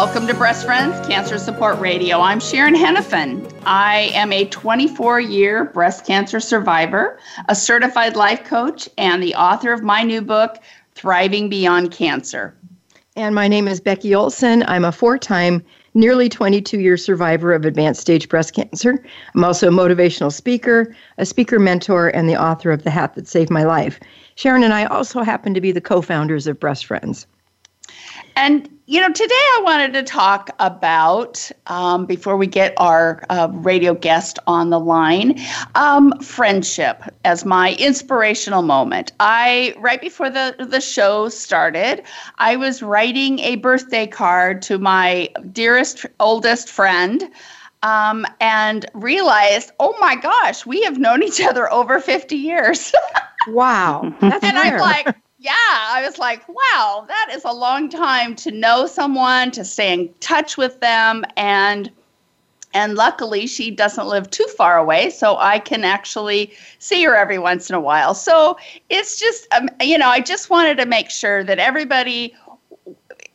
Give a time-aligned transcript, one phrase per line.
[0.00, 2.20] Welcome to Breast Friends Cancer Support Radio.
[2.20, 3.52] I'm Sharon Henifin.
[3.66, 9.72] I am a 24 year breast cancer survivor, a certified life coach, and the author
[9.72, 10.58] of my new book,
[10.94, 12.54] Thriving Beyond Cancer.
[13.16, 14.62] And my name is Becky Olson.
[14.68, 19.04] I'm a four time, nearly 22 year survivor of advanced stage breast cancer.
[19.34, 23.26] I'm also a motivational speaker, a speaker mentor, and the author of The Hat That
[23.26, 23.98] Saved My Life.
[24.36, 27.26] Sharon and I also happen to be the co founders of Breast Friends.
[28.38, 33.48] And you know, today I wanted to talk about, um, before we get our uh,
[33.52, 35.40] radio guest on the line,
[35.74, 39.10] um, friendship as my inspirational moment.
[39.18, 42.04] I, right before the, the show started,
[42.38, 47.24] I was writing a birthday card to my dearest, oldest friend.
[47.84, 52.92] Um, and realized, oh my gosh, we have known each other over 50 years.
[53.48, 54.12] wow.
[54.20, 54.52] and rare.
[54.52, 59.52] I'm like, yeah, I was like, wow, that is a long time to know someone,
[59.52, 61.90] to stay in touch with them and
[62.74, 67.38] and luckily she doesn't live too far away so i can actually see her every
[67.38, 68.58] once in a while so
[68.90, 72.34] it's just um, you know i just wanted to make sure that everybody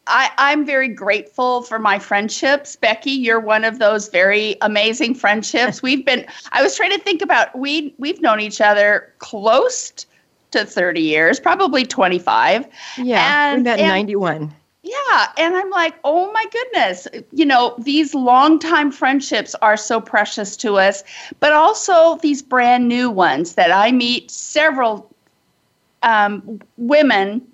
[0.05, 2.75] I, I'm very grateful for my friendships.
[2.75, 5.81] Becky, you're one of those very amazing friendships.
[5.81, 10.05] We've been I was trying to think about we we've known each other close
[10.53, 12.67] to 30 years, probably 25.
[12.97, 14.53] Yeah, and, we met in 91.
[14.83, 20.57] Yeah, and I'm like, oh my goodness, you know, these longtime friendships are so precious
[20.57, 21.03] to us,
[21.39, 25.09] but also these brand new ones that I meet several
[26.03, 27.47] um, women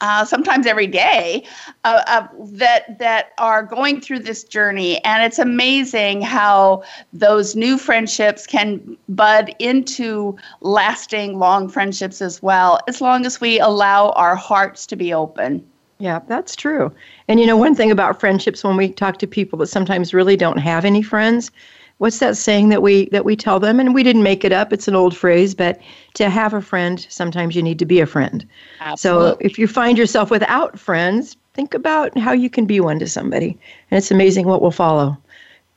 [0.00, 1.44] uh, sometimes every day,
[1.84, 6.82] uh, uh, that that are going through this journey, and it's amazing how
[7.12, 13.58] those new friendships can bud into lasting, long friendships as well, as long as we
[13.58, 15.64] allow our hearts to be open.
[15.98, 16.92] Yeah, that's true.
[17.26, 20.36] And you know, one thing about friendships when we talk to people that sometimes really
[20.36, 21.50] don't have any friends,
[21.98, 24.72] what's that saying that we that we tell them and we didn't make it up
[24.72, 25.80] it's an old phrase but
[26.14, 28.46] to have a friend sometimes you need to be a friend
[28.80, 29.30] Absolutely.
[29.30, 33.06] so if you find yourself without friends think about how you can be one to
[33.06, 33.58] somebody
[33.90, 35.16] and it's amazing what will follow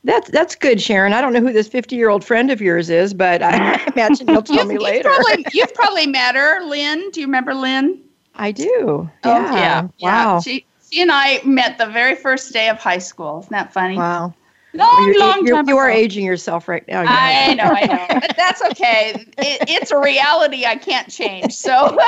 [0.04, 1.12] that's that's good, Sharon.
[1.12, 4.66] I don't know who this fifty-year-old friend of yours is, but I imagine you'll tell
[4.66, 5.08] me later.
[5.08, 7.10] You've probably, you've probably met her, Lynn.
[7.10, 8.00] Do you remember Lynn?
[8.34, 9.08] I do.
[9.24, 9.54] Oh, yeah.
[9.54, 9.88] yeah.
[10.00, 10.40] Wow.
[10.40, 13.40] She she and I met the very first day of high school.
[13.40, 13.96] Isn't that funny?
[13.96, 14.34] Wow.
[14.74, 15.68] Long, you're, long you're, time.
[15.68, 17.04] You are aging yourself right now.
[17.06, 19.26] I know, I know, but that's okay.
[19.38, 21.54] It, it's a reality I can't change.
[21.54, 21.98] So.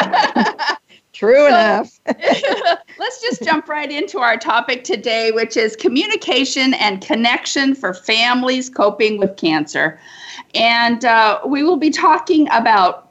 [1.12, 2.00] True so, enough.
[2.98, 8.68] let's just jump right into our topic today, which is communication and connection for families
[8.68, 10.00] coping with cancer.
[10.56, 13.10] And uh, we will be talking about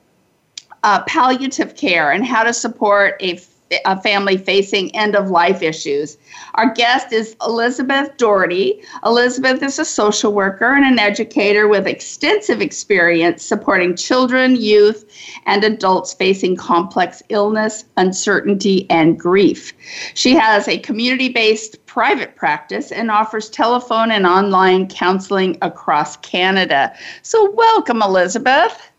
[0.84, 3.38] uh, palliative care and how to support a
[3.86, 6.18] a family facing end of life issues.
[6.56, 8.84] Our guest is Elizabeth Doherty.
[9.06, 15.06] Elizabeth is a social worker and an educator with extensive experience supporting children, youth,
[15.46, 19.74] and adults facing complex illness, uncertainty, and grief.
[20.14, 26.94] She has a community based private practice and offers telephone and online counseling across Canada.
[27.22, 28.93] So, welcome, Elizabeth.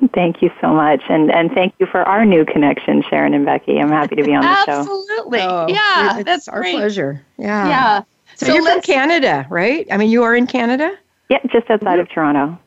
[0.14, 1.02] Thank you so much.
[1.08, 3.78] And and thank you for our new connection, Sharon and Becky.
[3.78, 4.86] I'm happy to be on the Absolutely.
[4.86, 4.86] show.
[5.10, 5.40] Absolutely.
[5.40, 6.76] Oh, yeah, that's our great.
[6.76, 7.24] pleasure.
[7.38, 7.68] Yeah.
[7.68, 8.02] Yeah.
[8.36, 9.86] So, so you're from Canada, right?
[9.90, 10.96] I mean, you are in Canada?
[11.28, 12.00] Yeah, just outside mm-hmm.
[12.00, 12.58] of Toronto.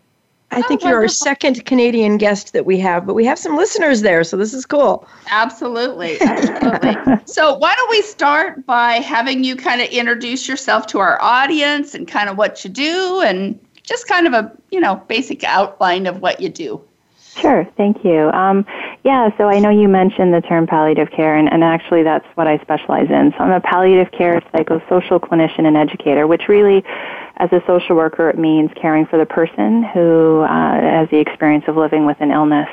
[0.51, 3.57] I think oh, you're our second Canadian guest that we have, but we have some
[3.57, 5.07] listeners there, so this is cool.
[5.31, 6.17] Absolutely.
[6.21, 6.95] Absolutely.
[7.25, 11.95] so, why don't we start by having you kind of introduce yourself to our audience
[11.95, 16.05] and kind of what you do and just kind of a, you know, basic outline
[16.05, 16.79] of what you do.
[17.41, 18.29] Sure, thank you.
[18.29, 18.65] Um,
[19.03, 22.47] yeah, so I know you mentioned the term palliative care, and, and actually that's what
[22.47, 23.33] I specialize in.
[23.37, 26.83] So I'm a palliative care psychosocial clinician and educator, which really,
[27.37, 31.65] as a social worker, it means caring for the person who uh, has the experience
[31.67, 32.69] of living with an illness.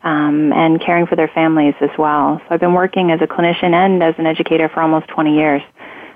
[0.00, 2.38] Um, and caring for their families as well.
[2.38, 5.60] So I've been working as a clinician and as an educator for almost 20 years.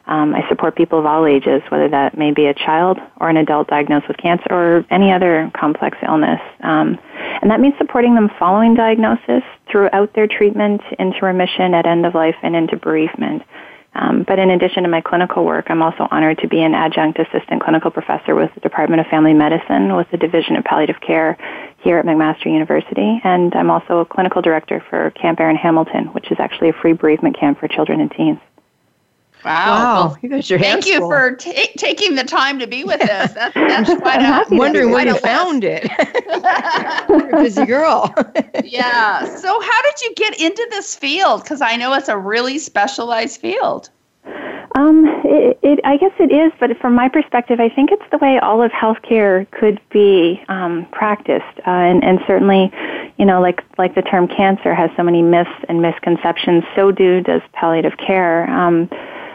[0.06, 3.36] Um, I support people of all ages, whether that may be a child or an
[3.36, 6.40] adult diagnosed with cancer or any other complex illness.
[6.60, 6.98] Um,
[7.40, 12.14] and that means supporting them following diagnosis, throughout their treatment, into remission, at end of
[12.14, 13.42] life, and into bereavement.
[13.94, 17.18] Um, but in addition to my clinical work, I'm also honored to be an adjunct
[17.18, 21.36] assistant clinical professor with the Department of Family Medicine with the Division of Palliative Care
[21.78, 26.30] here at McMaster University, and I'm also a clinical director for Camp Erin Hamilton, which
[26.30, 28.38] is actually a free bereavement camp for children and teens.
[29.44, 29.52] Wow.
[29.66, 31.10] Wow, Well, you got your thank you full.
[31.10, 33.32] for ta taking the time to be with us.
[33.32, 35.84] That's, that's quite I'm a, happy wondering be where you found it.
[37.08, 38.14] You're a busy girl.
[38.64, 39.24] yeah.
[39.36, 41.42] So, how did you get into this field?
[41.42, 43.90] Because I know it's a really specialized field.
[44.74, 48.16] Um, it, it, I guess it is, but from my perspective, I think it's the
[48.18, 52.72] way all of healthcare could be um, practiced, uh, and, and certainly,
[53.18, 56.64] you know, like like the term cancer has so many myths and misconceptions.
[56.74, 58.48] So do does palliative care.
[58.48, 58.88] Um,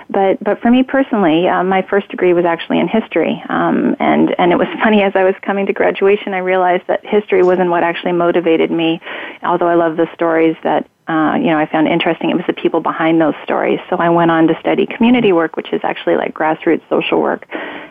[0.10, 4.34] but but for me personally, uh, my first degree was actually in history, um, and
[4.40, 7.70] and it was funny as I was coming to graduation, I realized that history wasn't
[7.70, 9.02] what actually motivated me.
[9.44, 12.54] Although I love the stories that uh, you know I found interesting, it was the
[12.54, 13.80] people behind those stories.
[13.90, 17.48] So I went on to study community work, which is actually like grassroots social work.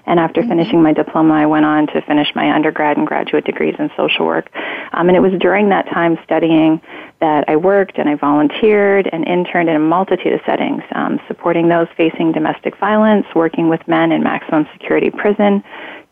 [0.07, 3.75] And after finishing my diploma, I went on to finish my undergrad and graduate degrees
[3.79, 4.49] in social work.
[4.93, 6.81] Um, and it was during that time studying
[7.21, 11.69] that I worked and I volunteered and interned in a multitude of settings, um, supporting
[11.69, 15.65] those facing domestic violence, working with men in maximum security prison,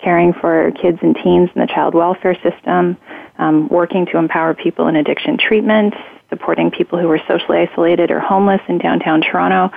[0.03, 2.97] caring for kids and teens in the child welfare system,
[3.39, 5.95] um, working to empower people in addiction treatment,
[6.35, 9.71] supporting people who were socially isolated or homeless in downtown Toronto.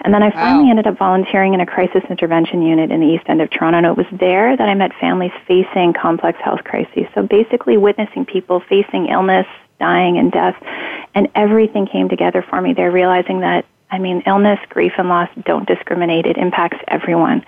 [0.00, 0.70] And then I finally Wow.
[0.70, 3.78] ended up volunteering in a crisis intervention unit in the east end of Toronto.
[3.78, 7.06] And it was there that I met families facing complex health crises.
[7.14, 9.46] So basically witnessing people facing illness,
[9.78, 10.56] dying, and death.
[11.14, 15.30] And everything came together for me there, realizing that I mean, illness, grief, and loss
[15.44, 16.26] don't discriminate.
[16.26, 17.44] It impacts everyone.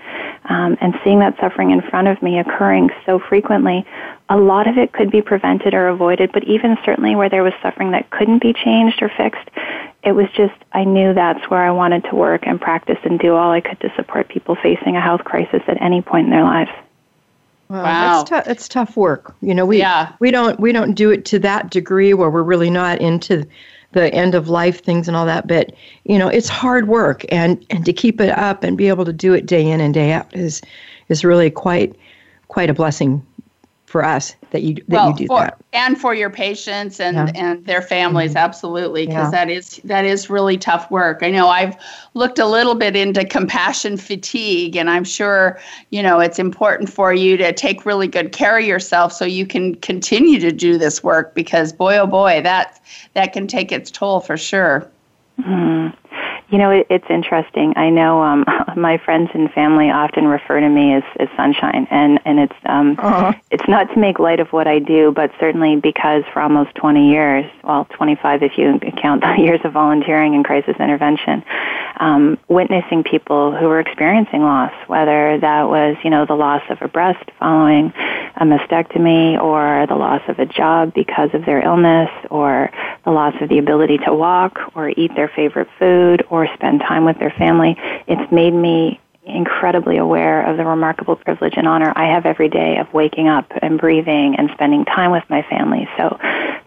[0.46, 3.84] Um, and seeing that suffering in front of me occurring so frequently,
[4.30, 7.52] a lot of it could be prevented or avoided, but even certainly where there was
[7.62, 9.48] suffering that couldn't be changed or fixed,
[10.02, 13.34] it was just, I knew that's where I wanted to work and practice and do
[13.34, 16.44] all I could to support people facing a health crisis at any point in their
[16.44, 16.70] lives.
[17.68, 18.16] Wow, Wow.
[18.16, 18.48] That's, tough.
[18.48, 19.34] it's tough work.
[19.42, 20.12] You know, we Yeah.
[20.20, 23.46] we don't we don't do it to that degree where we're really not into
[23.92, 25.46] the end of life things and all that.
[25.46, 25.72] But
[26.04, 29.12] you know, it's hard work, and and to keep it up and be able to
[29.12, 30.62] do it day in and day out is
[31.08, 31.94] is really quite
[32.48, 33.24] quite a blessing
[33.90, 35.58] for us that you that well, you do for, that.
[35.72, 37.24] and for your patients and Yeah.
[37.26, 37.36] Mm-hmm.
[37.44, 39.44] and their families, absolutely, because Yeah.
[39.44, 41.18] that is that is really tough work.
[41.22, 41.74] I know I've
[42.14, 45.58] looked a little bit into compassion fatigue, and I'm sure
[45.90, 49.44] you know it's important for you to take really good care of yourself so you
[49.44, 51.34] can continue to do this work.
[51.34, 52.80] Because boy, oh boy, that
[53.14, 54.88] that can take its toll for sure.
[55.40, 55.92] Mm.
[56.50, 57.72] You know, it, it's interesting.
[57.76, 58.44] I know um,
[58.76, 62.96] my friends and family often refer to me as, as sunshine, and and it's um,
[62.98, 63.32] Uh-huh.
[63.50, 67.08] it's not to make light of what I do, but certainly because for almost 20
[67.10, 71.44] years, well, 25 if you count the years of volunteering in crisis intervention,
[72.00, 76.78] um, witnessing people who were experiencing loss, whether that was you know the loss of
[76.80, 77.92] a breast following
[78.36, 82.70] a mastectomy, or the loss of a job because of their illness, or
[83.04, 87.04] the loss of the ability to walk, or eat their favorite food, or spend time
[87.04, 87.76] with their family.
[88.08, 92.78] It's made me incredibly aware of the remarkable privilege and honor I have every day
[92.78, 95.88] of waking up and breathing and spending time with my family.
[95.96, 96.18] So,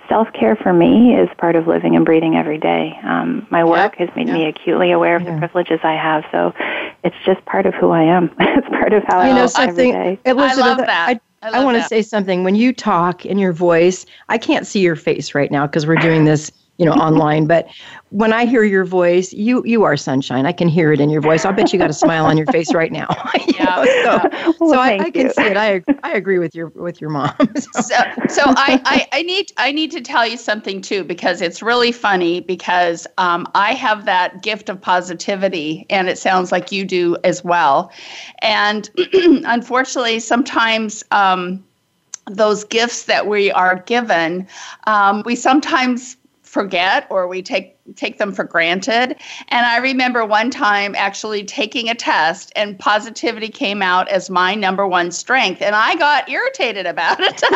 [0.08, 2.98] self care for me is part of living and breathing every day.
[3.04, 5.34] Um, my work has made me acutely aware of Yeah.
[5.34, 6.24] the privileges I have.
[6.32, 6.54] So,
[7.04, 8.34] it's just part of who I am.
[8.40, 10.20] it's part of how I you know live every something, day.
[10.26, 10.64] Elizabeth.
[10.64, 11.10] I love that.
[11.10, 12.44] I, I, I want to say something.
[12.44, 15.96] When you talk in your voice, I can't see your face right now because we're
[15.96, 17.46] doing this, you know, online.
[17.48, 17.68] But
[18.10, 20.46] when I hear your voice, you you are sunshine.
[20.46, 21.46] I can hear it in your voice.
[21.46, 23.08] I'll bet you got a smile on your face right now.
[23.48, 25.30] You Yeah, know, so Well, so I, I can you.
[25.30, 25.58] see it.
[25.58, 27.34] I I agree with your with your mom.
[27.58, 27.96] So- so,
[28.28, 31.92] so I, I, I need I need to tell you something too because it's really
[31.92, 37.16] funny because um, I have that gift of positivity and it sounds like you do
[37.24, 37.92] as well,
[38.42, 41.04] and unfortunately sometimes.
[41.12, 41.64] Um,
[42.32, 44.48] those gifts that we are given,
[44.88, 46.16] um, we sometimes
[46.54, 49.16] forget or we take take them for granted.
[49.50, 54.54] And I remember one time actually taking a test and positivity came out as my
[54.54, 57.44] number one strength and I got irritated about it.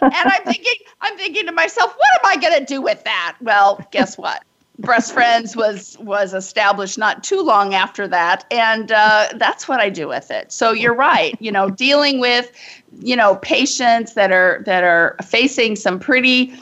[0.00, 3.36] and I'm thinking I'm thinking to myself, what am I going to do with that?
[3.40, 4.44] Well, guess what?
[4.78, 9.88] Breast Friends was was established not too long after that, and uh, that's what I
[9.88, 10.52] do with it.
[10.52, 11.36] So you're right.
[11.40, 12.52] You know, dealing with
[13.00, 16.54] you know patients that are that are facing some pretty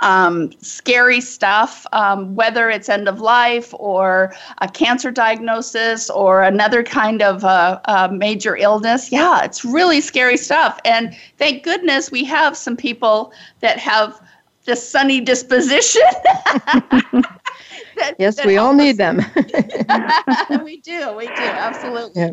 [0.00, 6.82] um, scary stuff, um, whether it's end of life or a cancer diagnosis or another
[6.82, 9.12] kind of uh, uh, major illness.
[9.12, 10.78] Yeah, it's really scary stuff.
[10.84, 14.20] And thank goodness we have some people that have
[14.64, 16.02] the sunny disposition.
[17.96, 19.18] that- yes, that we all need them.
[20.64, 22.20] we do, we do, absolutely.
[22.22, 22.32] Yeah.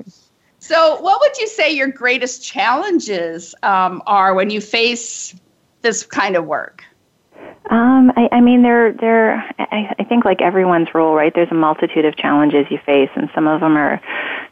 [0.60, 5.36] So, what would you say your greatest challenges um, are when you face
[5.82, 6.77] this kind of work?
[7.70, 9.36] Um, I, I mean, there, there.
[9.60, 11.34] I, I think like everyone's role, right?
[11.34, 14.02] There's a multitude of challenges you face, and some of them are,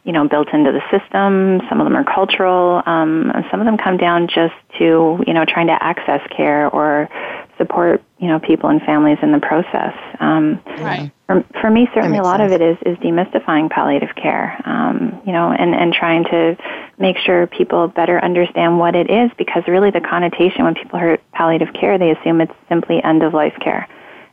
[0.04, 1.62] you know, built into the system.
[1.70, 2.84] Some of them are cultural.
[2.86, 7.10] Um, some of them come down just to, you know, trying to access care or
[7.58, 9.94] support, you know, people and families in the process.
[10.20, 11.12] Um, right.
[11.28, 12.54] For, for me, certainly a lot sense.
[12.54, 14.62] of it is is demystifying palliative care.
[14.66, 16.58] Um, you know, and and trying to
[16.98, 21.18] make sure people better understand what it is because really the connotation when people hear
[21.34, 23.88] palliative care, they assume it's simply end of life care.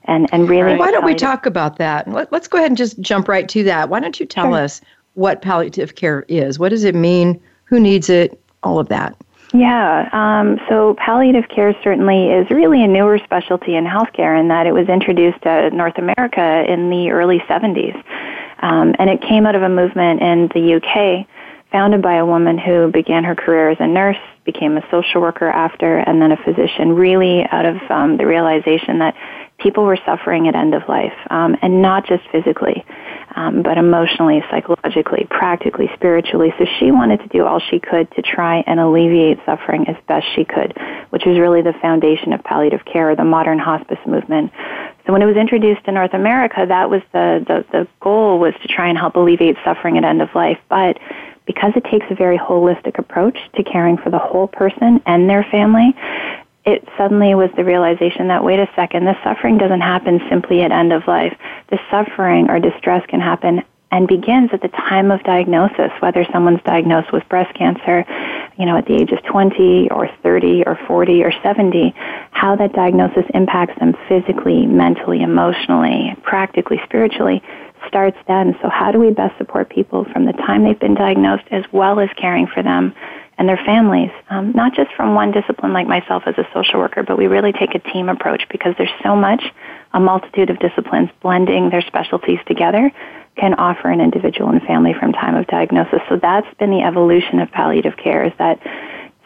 [0.05, 2.09] And, and really, why don't we talk about that?
[2.09, 3.89] Let, us go ahead and just jump right to that.
[3.89, 4.61] Why don't you tell sure.
[4.61, 4.81] us
[5.15, 6.59] what palliative care is?
[6.59, 7.41] What does it mean?
[7.65, 8.41] Who needs it?
[8.65, 9.17] All of that.
[9.55, 14.67] Yeah, um, so palliative care certainly is really a newer specialty in healthcare in that
[14.67, 17.95] it was introduced to North America in the early 70s.
[18.61, 21.27] Um, and it came out of a movement in the UK
[21.71, 25.49] founded by a woman who began her career as a nurse, became a social worker
[25.49, 29.15] after, and then a physician, really out of um, the realization that
[29.59, 32.85] people were suffering at end of life, um, and not just physically,
[33.35, 36.55] um, but emotionally, psychologically, practically, spiritually.
[36.59, 40.27] So she wanted to do all she could to try and alleviate suffering as best
[40.35, 40.77] she could,
[41.11, 44.53] which was really the foundation of palliative care, or the modern hospice movement.
[45.07, 48.55] So when it was introduced to North America, that was the, the, the goal was
[48.63, 50.59] to try and help alleviate suffering at end of life.
[50.69, 50.99] But
[51.47, 55.45] because it takes a very holistic approach to caring for the whole person and their
[55.51, 55.95] family,
[56.65, 60.71] it suddenly was the realization that wait a second, this suffering doesn't happen simply at
[60.71, 61.37] end of life.
[61.71, 66.63] The suffering or distress can happen and begins at the time of diagnosis, whether someone's
[66.65, 68.05] diagnosed with breast cancer,
[68.57, 71.95] you know, at the age of 20 or 30 or 40 or 70,
[72.31, 77.43] how that diagnosis impacts them physically, mentally, emotionally, practically, spiritually
[77.87, 78.57] starts then.
[78.63, 82.01] So how do we best support people from the time they've been diagnosed as well
[82.01, 82.95] as caring for them
[83.39, 84.11] and their families?
[84.31, 87.53] Um, not just from one discipline like myself as a social worker, but we really
[87.53, 89.43] take a team approach because there's so much,
[89.93, 92.91] a multitude of disciplines blending their specialties together
[93.37, 96.01] can offer an individual and family from time of diagnosis.
[96.09, 98.61] So that's been the evolution of palliative care is that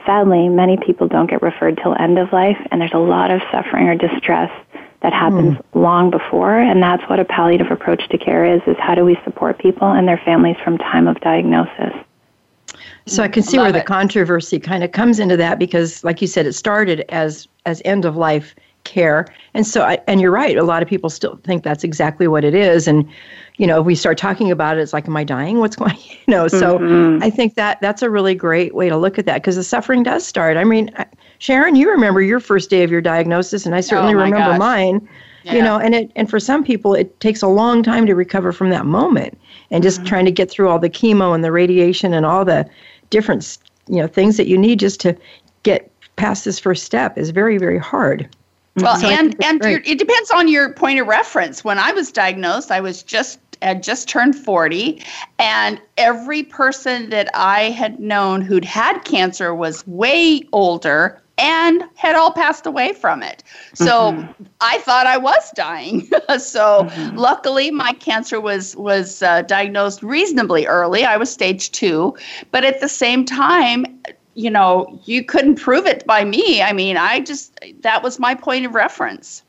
[0.07, 3.41] sadly many people don't get referred till end of life and there's a lot of
[3.51, 4.51] suffering or distress
[5.03, 5.65] that happens mm.
[5.75, 9.19] long before and that's what a palliative approach to care is is how do we
[9.25, 11.93] support people and their families from time of diagnosis
[13.07, 13.73] so i can see where it.
[13.73, 17.83] the controversy kind of comes into that because like you said it started as as
[17.85, 21.41] end of life care and so I, and you're right a lot of people still
[21.43, 23.09] think that's exactly what it is and
[23.59, 25.59] you know, if we start talking about it, it's like, am I dying?
[25.61, 26.49] What's going, you know?
[26.49, 27.23] So mm-hmm.
[27.23, 30.03] I think that that's a really great way to look at that because the suffering
[30.03, 30.57] does start.
[30.57, 30.91] I mean,
[31.39, 34.59] Sharon, you remember your first day of your diagnosis, and I certainly oh remember gosh.
[34.59, 35.09] mine.
[35.45, 35.55] Yeah.
[35.55, 38.51] You know, and it and for some people, it takes a long time to recover
[38.51, 39.39] from that moment,
[39.71, 40.09] and just mm-hmm.
[40.09, 42.69] trying to get through all the chemo and the radiation and all the
[43.11, 43.59] different,
[43.89, 45.17] you know, things that you need just to
[45.63, 48.29] get past this first step is very, very hard.
[48.77, 51.65] Well, so and and it depends on your point of reference.
[51.65, 55.03] When I was diagnosed, I was just had just turned 40
[55.39, 62.17] and every person that I had known who'd had cancer was way older and had
[62.17, 63.43] all passed away from it.
[63.75, 64.45] So mm-hmm.
[64.61, 66.07] I thought I was dying.
[66.39, 67.17] so mm-hmm.
[67.17, 71.05] luckily my cancer was was uh, diagnosed reasonably early.
[71.05, 72.17] I was stage 2,
[72.51, 73.85] but at the same time
[74.37, 76.61] you know, you couldn't prove it by me.
[76.61, 79.43] I mean, I just that was my point of reference.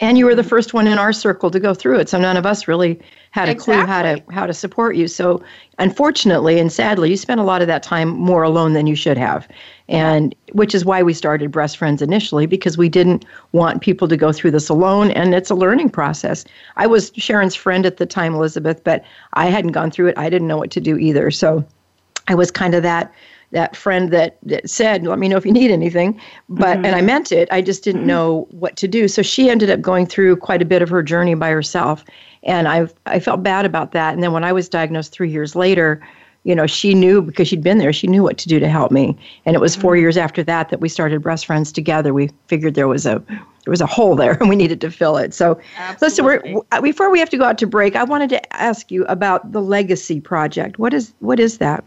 [0.00, 2.38] And you were the first one in our circle to go through it, so none
[2.38, 2.98] of us really
[3.32, 3.74] had a exactly.
[3.74, 5.06] clue how to how to support you.
[5.06, 5.42] So
[5.78, 9.18] unfortunately and sadly, you spent a lot of that time more alone than you should
[9.18, 9.46] have.
[9.88, 14.16] And which is why we started Breast Friends initially because we didn't want people to
[14.16, 16.44] go through this alone and it's a learning process.
[16.76, 19.04] I was Sharon's friend at the time, Elizabeth, but
[19.34, 20.18] I hadn't gone through it.
[20.18, 21.30] I didn't know what to do either.
[21.30, 21.64] So
[22.26, 23.12] I was kind of that
[23.52, 26.84] that friend that, that said, "Let me know if you need anything," but mm-hmm.
[26.86, 27.48] and I meant it.
[27.50, 28.08] I just didn't mm-hmm.
[28.08, 29.08] know what to do.
[29.08, 32.04] So she ended up going through quite a bit of her journey by herself,
[32.42, 34.14] and I I felt bad about that.
[34.14, 36.00] And then when I was diagnosed three years later,
[36.44, 37.92] you know, she knew because she'd been there.
[37.92, 39.16] She knew what to do to help me.
[39.44, 40.00] And it was four mm-hmm.
[40.00, 42.14] years after that that we started Breast Friends together.
[42.14, 43.22] We figured there was a
[43.64, 45.34] there was a hole there and we needed to fill it.
[45.34, 46.06] So, Absolutely.
[46.06, 49.04] listen, we're, before we have to go out to break, I wanted to ask you
[49.04, 50.78] about the Legacy Project.
[50.78, 51.84] What is what is that?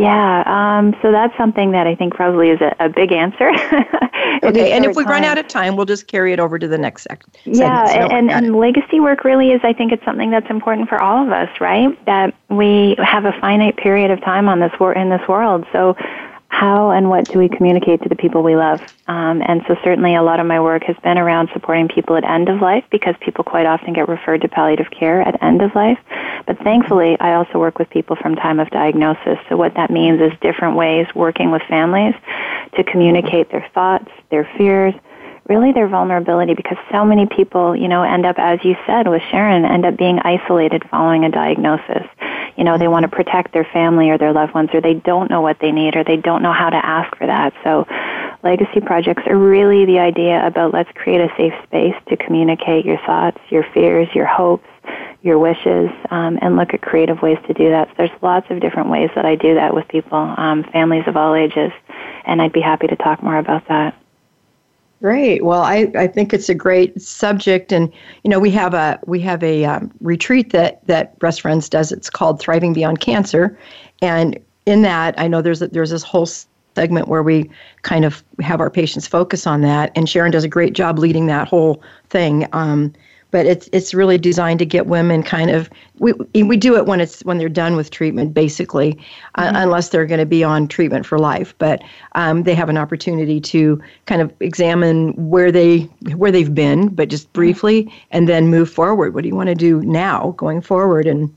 [0.00, 3.48] Yeah, um, so that's something that I think probably is a, a big answer.
[4.42, 5.12] okay, and if we time.
[5.12, 7.30] run out of time, we'll just carry it over to the next section.
[7.44, 11.02] Yeah, so and, and legacy work really is, I think it's something that's important for
[11.02, 12.02] all of us, right?
[12.06, 15.66] That we have a finite period of time on this wor- in this world.
[15.70, 15.94] So
[16.50, 18.80] how and what do we communicate to the people we love?
[19.06, 22.24] Um, and so certainly a lot of my work has been around supporting people at
[22.24, 25.74] end of life because people quite often get referred to palliative care at end of
[25.74, 25.98] life.
[26.46, 29.38] But thankfully, I also work with people from time of diagnosis.
[29.48, 32.14] So what that means is different ways working with families
[32.76, 34.94] to communicate their thoughts, their fears,
[35.50, 39.20] really their vulnerability because so many people, you know, end up, as you said with
[39.30, 42.06] Sharon, end up being isolated following a diagnosis.
[42.56, 45.28] You know, they want to protect their family or their loved ones, or they don't
[45.28, 47.52] know what they need, or they don't know how to ask for that.
[47.64, 47.84] So,
[48.44, 52.98] legacy projects are really the idea about let's create a safe space to communicate your
[52.98, 54.68] thoughts, your fears, your hopes,
[55.22, 57.88] your wishes, um, and look at creative ways to do that.
[57.88, 61.16] So there's lots of different ways that I do that with people, um, families of
[61.16, 61.72] all ages,
[62.24, 63.99] and I'd be happy to talk more about that.
[65.00, 65.44] Great.
[65.44, 67.90] Well, I, I think it's a great subject, and
[68.22, 71.90] you know we have a we have a um, retreat that that Breast Friends does.
[71.90, 73.58] It's called Thriving Beyond Cancer,
[74.02, 78.22] and in that I know there's a, there's this whole segment where we kind of
[78.40, 81.82] have our patients focus on that, and Sharon does a great job leading that whole
[82.10, 82.46] thing.
[82.52, 82.92] Um,
[83.30, 87.00] but it's it's really designed to get women kind of we we do it when
[87.00, 88.98] it's when they're done with treatment basically
[89.36, 89.56] uh, mm-hmm.
[89.56, 91.82] uh, unless they're going to be on treatment for life but
[92.14, 95.80] um, they have an opportunity to kind of examine where they
[96.16, 97.40] where they've been but just mm-hmm.
[97.40, 101.34] briefly and then move forward what do you want to do now going forward and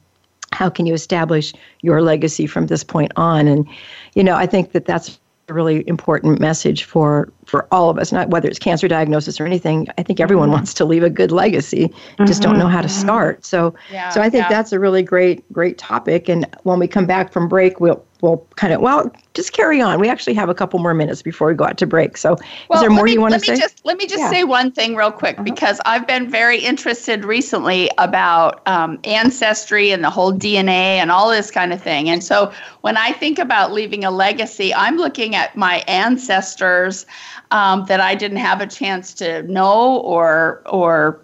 [0.51, 3.67] how can you establish your legacy from this point on and
[4.13, 5.19] you know i think that that's
[5.49, 9.45] a really important message for for all of us not whether it's cancer diagnosis or
[9.45, 10.53] anything i think everyone mm-hmm.
[10.53, 12.25] wants to leave a good legacy mm-hmm.
[12.25, 13.01] just don't know how to mm-hmm.
[13.01, 14.49] start so yeah, so i think yeah.
[14.49, 18.37] that's a really great great topic and when we come back from break we'll we'll
[18.55, 19.99] kind of well just carry on.
[19.99, 22.17] We actually have a couple more minutes before we go out to break.
[22.17, 22.37] So,
[22.69, 23.57] well, is there more me, you want to say?
[23.57, 24.31] Just, let me just yeah.
[24.31, 25.43] say one thing real quick uh-huh.
[25.43, 31.29] because I've been very interested recently about um, ancestry and the whole DNA and all
[31.29, 32.09] this kind of thing.
[32.09, 32.51] And so,
[32.81, 37.05] when I think about leaving a legacy, I'm looking at my ancestors
[37.51, 41.19] um, that I didn't have a chance to know or or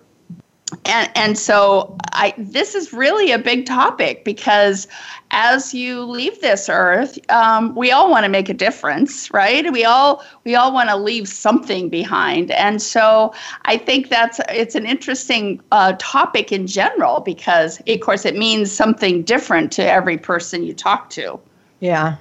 [0.86, 4.88] and and so I this is really a big topic because
[5.32, 9.72] as you leave this earth, um, we all want to make a difference, right?
[9.72, 13.34] We all we all want to leave something behind, and so
[13.66, 18.72] I think that's it's an interesting uh, topic in general because, of course, it means
[18.72, 21.40] something different to every person you talk to.
[21.80, 22.18] Yeah,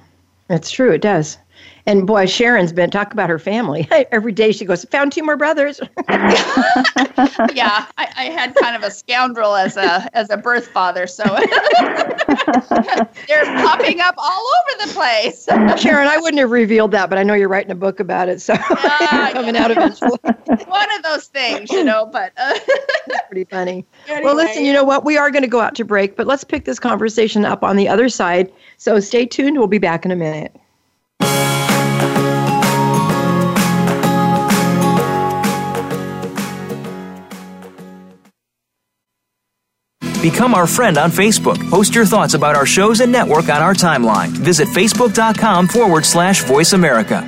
[0.49, 0.91] it's true.
[0.91, 1.37] It does.
[1.85, 4.51] And boy, Sharon's been talk about her family every day.
[4.51, 9.75] She goes, "Found two more brothers." yeah, I, I, had kind of a scoundrel as
[9.75, 11.23] a as a birth father, so
[13.27, 15.47] they're popping up all over the place.
[15.81, 18.39] Sharon, I wouldn't have revealed that, but I know you're writing a book about it,
[18.39, 19.63] so yeah, coming yeah.
[19.63, 20.19] out eventually.
[20.67, 22.05] One of those things, you know.
[22.05, 22.59] But uh,
[23.27, 23.85] pretty funny.
[24.07, 24.25] Anyway.
[24.25, 25.05] Well, listen, you know what?
[25.05, 27.77] We are going to go out to break, but let's pick this conversation up on
[27.77, 28.51] the other side.
[28.77, 29.57] So stay tuned.
[29.57, 30.55] We'll be back in a minute.
[40.21, 41.57] Become our friend on Facebook.
[41.69, 44.29] Post your thoughts about our shows and network on our timeline.
[44.29, 47.21] Visit facebook.com forward slash voice America.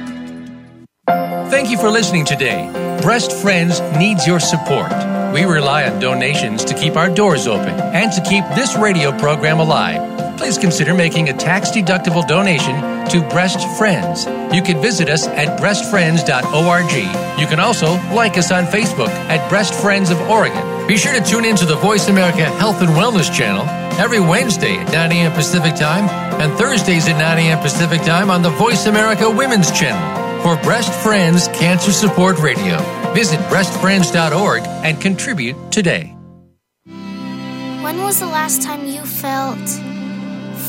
[1.50, 2.70] Thank you for listening today.
[3.02, 4.92] Breast Friends needs your support.
[5.34, 9.60] We rely on donations to keep our doors open and to keep this radio program
[9.60, 10.21] alive.
[10.42, 12.76] Please consider making a tax deductible donation
[13.10, 14.26] to Breast Friends.
[14.52, 17.40] You can visit us at breastfriends.org.
[17.40, 21.22] You can also like us on Facebook at Breast Friends of Oregon be sure to
[21.24, 23.64] tune in to the Voice America Health and Wellness channel
[23.98, 25.32] every Wednesday at 9 a.m.
[25.32, 26.10] Pacific Time
[26.42, 27.60] and Thursdays at 9 a.m.
[27.60, 32.78] Pacific Time on the Voice America Women's channel for Breast Friends Cancer Support Radio.
[33.14, 36.14] Visit breastfriends.org and contribute today.
[37.84, 39.91] When was the last time you felt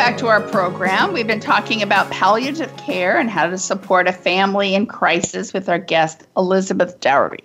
[0.00, 1.12] Back to our program.
[1.12, 5.68] We've been talking about palliative care and how to support a family in crisis with
[5.68, 7.44] our guest, Elizabeth Dougherty.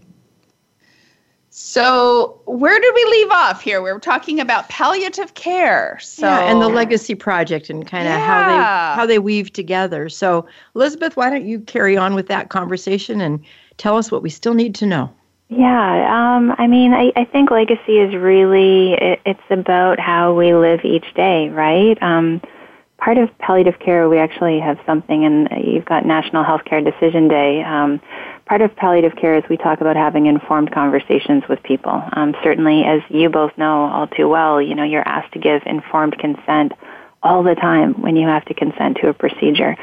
[1.50, 3.82] So, where did we leave off here?
[3.82, 6.00] We were talking about palliative care.
[6.02, 8.26] So, yeah, and the legacy project and kind of yeah.
[8.26, 10.08] how they how they weave together.
[10.08, 13.44] So, Elizabeth, why don't you carry on with that conversation and
[13.76, 15.14] tell us what we still need to know?
[15.48, 20.56] Yeah, um, I mean, I, I think legacy is really it, it's about how we
[20.56, 22.02] live each day, right?
[22.02, 22.42] Um,
[22.98, 27.62] part of palliative care, we actually have something, and you've got National Healthcare Decision Day.
[27.62, 28.02] Um,
[28.48, 32.02] part of palliative care is we talk about having informed conversations with people.
[32.14, 35.62] Um, certainly, as you both know all too well, you know you're asked to give
[35.68, 36.72] informed consent
[37.26, 39.76] all the time when you have to consent to a procedure.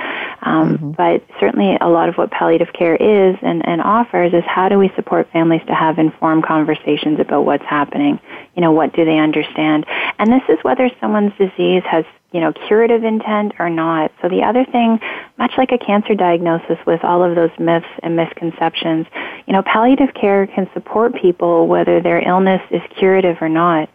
[0.43, 0.91] Um, mm-hmm.
[0.93, 4.79] But certainly, a lot of what palliative care is and, and offers is how do
[4.79, 8.21] we support families to have informed conversations about what's happening?
[8.55, 9.85] You know, what do they understand?
[10.19, 14.11] And this is whether someone's disease has you know, curative intent or not.
[14.23, 14.99] So the other thing,
[15.39, 19.07] much like a cancer diagnosis with all of those myths and misconceptions,
[19.47, 23.91] you know, palliative care can support people whether their illness is curative or not.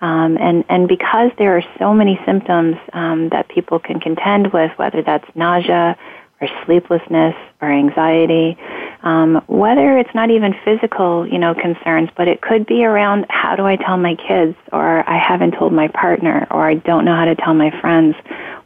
[0.00, 4.72] Um, and, and because there are so many symptoms um, that people can contend with,
[4.78, 5.96] whether that's nausea
[6.40, 8.56] or sleeplessness or anxiety,
[9.02, 13.56] um, whether it's not even physical, you know, concerns, but it could be around how
[13.56, 17.14] do I tell my kids, or I haven't told my partner, or I don't know
[17.14, 18.16] how to tell my friends,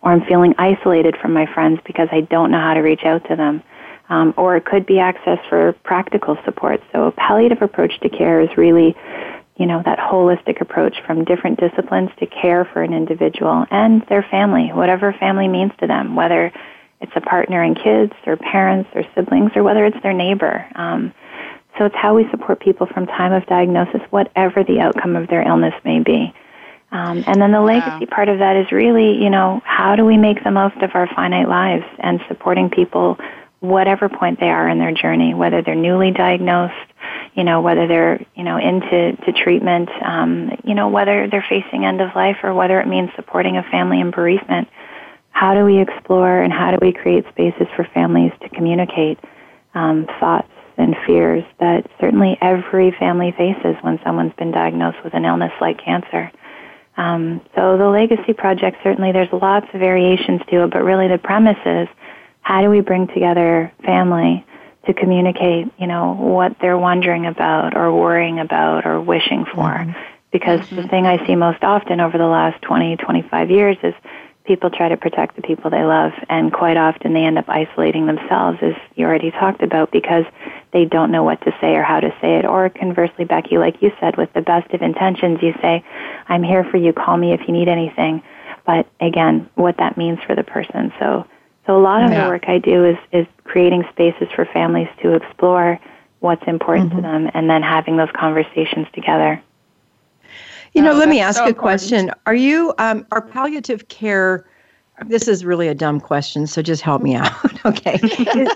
[0.03, 3.27] or I'm feeling isolated from my friends because I don't know how to reach out
[3.29, 3.63] to them.
[4.11, 6.83] Um, or it could be access for practical support.
[6.93, 8.95] So a palliative approach to care is really
[9.57, 14.27] you know, that holistic approach from different disciplines to care for an individual and their
[14.31, 16.53] family, whatever family means to them, whether
[17.01, 20.67] it's a partner and kids or parents or siblings or whether it's their neighbor.
[20.75, 21.15] Um,
[21.79, 25.47] so it's how we support people from time of diagnosis, whatever the outcome of their
[25.47, 26.35] illness may be.
[26.93, 28.15] Um, and then the legacy wow.
[28.15, 31.09] part of that is really, you know, how do we make the most of our
[31.15, 33.19] finite lives and supporting people
[33.65, 36.75] whatever point they are in their journey, whether they're newly diagnosed,
[37.35, 41.85] you know, whether they're, you know, into to treatment, um, you know, whether they're facing
[41.85, 44.69] end of life or whether it means supporting a family in bereavement.
[45.31, 49.19] How do we explore and how do we create spaces for families to communicate
[49.75, 55.25] um, thoughts and fears that certainly every family faces when someone's been diagnosed with an
[55.25, 56.31] illness like cancer?
[56.97, 61.19] Um, so the Legacy Project, certainly there's lots of variations to it, but really the
[61.19, 61.89] premise is
[62.45, 64.47] how do we bring together family
[64.87, 69.63] to communicate, you know, what they're wondering about or worrying about or wishing for?
[69.63, 69.99] Mm-hmm.
[70.31, 70.77] Because mm-hmm.
[70.77, 73.95] the thing I see most often over the last 20, 25 years is
[74.45, 78.05] people try to protect the people they love and quite often they end up isolating
[78.05, 80.27] themselves as you already talked about because
[80.73, 83.81] they don't know what to say or how to say it or conversely becky like
[83.81, 85.83] you said with the best of intentions you say
[86.29, 88.23] i'm here for you call me if you need anything
[88.67, 91.27] but again what that means for the person so
[91.67, 92.25] so a lot of yeah.
[92.25, 95.81] the work I do is, is creating spaces for families to explore
[96.21, 96.97] what's important mm-hmm.
[96.97, 99.43] to them and then having those conversations together.
[100.73, 102.11] You know, oh, let me ask so a question.
[102.27, 104.45] Are you, um, are palliative care
[105.07, 107.33] this is really a dumb question, so just help me out.
[107.67, 107.99] okay.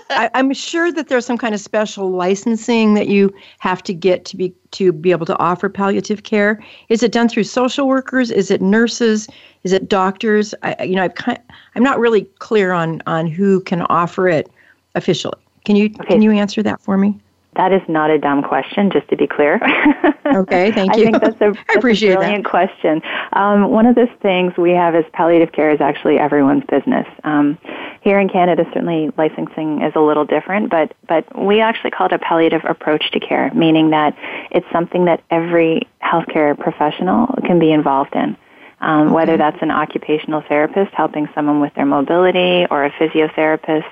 [0.09, 4.25] I, am sure that there's some kind of special licensing that you have to get
[4.25, 6.63] to be to be able to offer palliative care.
[6.87, 8.31] Is it done through social workers?
[8.31, 9.27] Is it nurses?
[9.63, 10.55] Is it doctors?
[10.63, 11.39] I, you know, I've kind,
[11.75, 14.49] I'm not really clear on on who can offer it
[14.95, 15.39] officially.
[15.65, 16.05] Can you okay.
[16.05, 17.19] can you answer that for me?
[17.59, 19.55] That is not a dumb question, just to be clear.
[20.25, 21.01] okay, thank you.
[21.01, 22.49] I think that's a, that's I appreciate a brilliant that.
[22.49, 23.01] question.
[23.33, 27.05] Um, one of the things we have as palliative care is actually everyone's business.
[27.25, 27.57] Um,
[27.99, 32.13] here in Canada, certainly licensing is a little different, but but we actually call it
[32.13, 34.17] a palliative approach to care, meaning that
[34.51, 38.37] it's something that every healthcare professional can be involved in.
[38.79, 43.83] Um, whether that's an occupational therapist helping someone with their mobility, or a physiotherapist,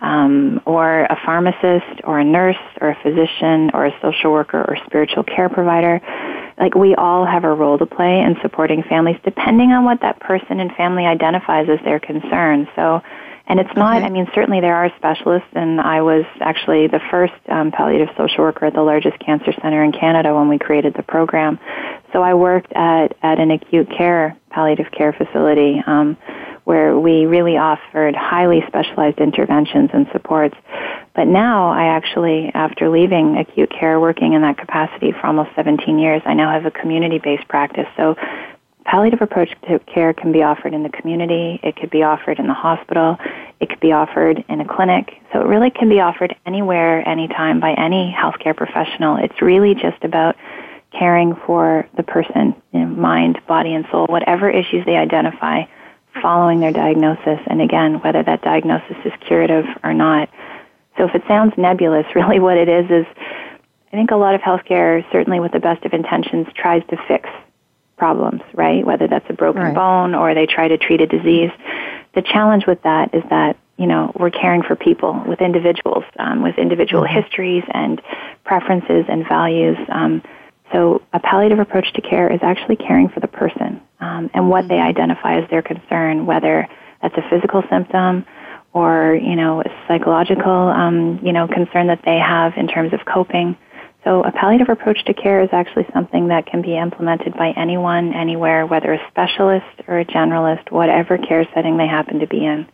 [0.00, 4.76] um, or a pharmacist, or a nurse, or a physician, or a social worker, or
[4.86, 6.00] spiritual care provider.
[6.58, 10.20] Like we all have a role to play in supporting families, depending on what that
[10.20, 12.68] person and family identifies as their concern.
[12.74, 13.02] So
[13.48, 14.06] and it's not, okay.
[14.06, 18.42] I mean, certainly there are specialists, and I was actually the first um, palliative social
[18.42, 21.60] worker at the largest cancer center in Canada when we created the program.
[22.12, 26.16] So I worked at, at an acute care palliative care facility um,
[26.66, 30.56] where we really offered highly specialized interventions and supports.
[31.14, 35.96] But now I actually, after leaving acute care, working in that capacity for almost 17
[35.96, 37.86] years, I now have a community-based practice.
[37.96, 38.16] So
[38.84, 42.48] palliative approach to care can be offered in the community, it could be offered in
[42.48, 43.16] the hospital,
[43.60, 45.22] it could be offered in a clinic.
[45.32, 49.18] So it really can be offered anywhere, anytime by any healthcare professional.
[49.18, 50.34] It's really just about
[50.90, 55.62] caring for the person, mind, body, and soul, whatever issues they identify,
[56.22, 60.28] following their diagnosis, and again, whether that diagnosis is curative or not.
[60.96, 63.06] So if it sounds nebulous, really what it is is
[63.92, 67.28] I think a lot of healthcare, certainly with the best of intentions, tries to fix
[67.96, 68.84] problems, right?
[68.84, 69.74] Whether that's a broken right.
[69.74, 71.50] bone or they try to treat a disease.
[72.14, 76.42] The challenge with that is that you know we're caring for people with individuals um,
[76.42, 77.22] with individual mm-hmm.
[77.22, 78.00] histories and
[78.44, 79.78] preferences and values.
[79.88, 80.22] Um,
[80.72, 84.68] so a palliative approach to care is actually caring for the person um, and what
[84.68, 86.68] they identify as their concern, whether
[87.02, 88.24] that's a physical symptom
[88.72, 93.00] or you know a psychological um, you know concern that they have in terms of
[93.06, 93.56] coping.
[94.04, 98.12] So a palliative approach to care is actually something that can be implemented by anyone,
[98.14, 102.68] anywhere, whether a specialist or a generalist, whatever care setting they happen to be in.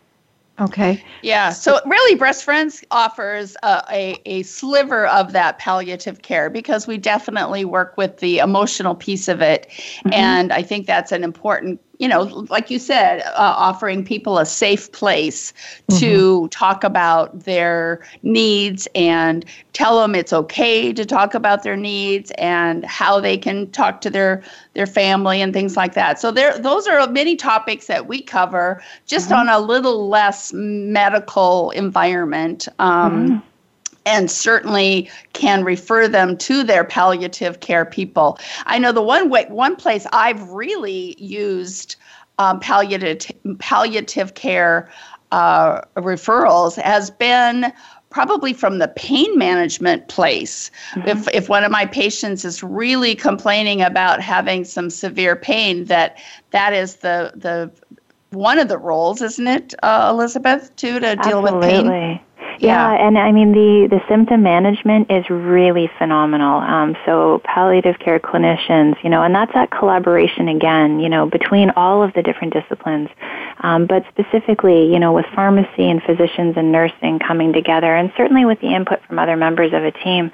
[0.62, 1.02] Okay.
[1.22, 1.50] Yeah.
[1.50, 6.98] So really, Breast Friends offers a, a, a, sliver of that palliative care because we
[6.98, 9.66] definitely work with the emotional piece of it.
[9.70, 10.12] Mm-hmm.
[10.12, 14.44] And I think that's an important you know, like you said, uh, offering people a
[14.44, 15.52] safe place
[15.88, 16.00] mm-hmm.
[16.00, 22.32] to talk about their needs and tell them it's okay to talk about their needs
[22.38, 24.42] and how they can talk to their
[24.74, 26.18] their family and things like that.
[26.18, 29.48] So there, those are many topics that we cover, just mm-hmm.
[29.48, 32.66] on a little less medical environment.
[32.80, 33.48] Um, mm-hmm
[34.04, 38.38] and certainly can refer them to their palliative care people.
[38.66, 41.96] I know the one way, one place I've really used
[42.38, 44.90] um, palliative palliative care
[45.30, 47.72] uh, referrals has been
[48.10, 50.70] probably from the pain management place.
[50.94, 51.08] Mm-hmm.
[51.08, 56.18] If if one of my patients is really complaining about having some severe pain, that
[56.50, 57.70] that is the the
[58.30, 61.54] one of the roles, isn't it, uh, Elizabeth, too, to deal Absolutely.
[61.54, 62.20] with pain?
[62.58, 62.92] Yeah.
[62.92, 66.60] yeah, and I mean the the symptom management is really phenomenal.
[66.60, 71.70] Um, so palliative care clinicians, you know, and that's that collaboration again, you know, between
[71.70, 73.08] all of the different disciplines,
[73.60, 78.44] um, but specifically, you know, with pharmacy and physicians and nursing coming together, and certainly
[78.44, 80.30] with the input from other members of a team,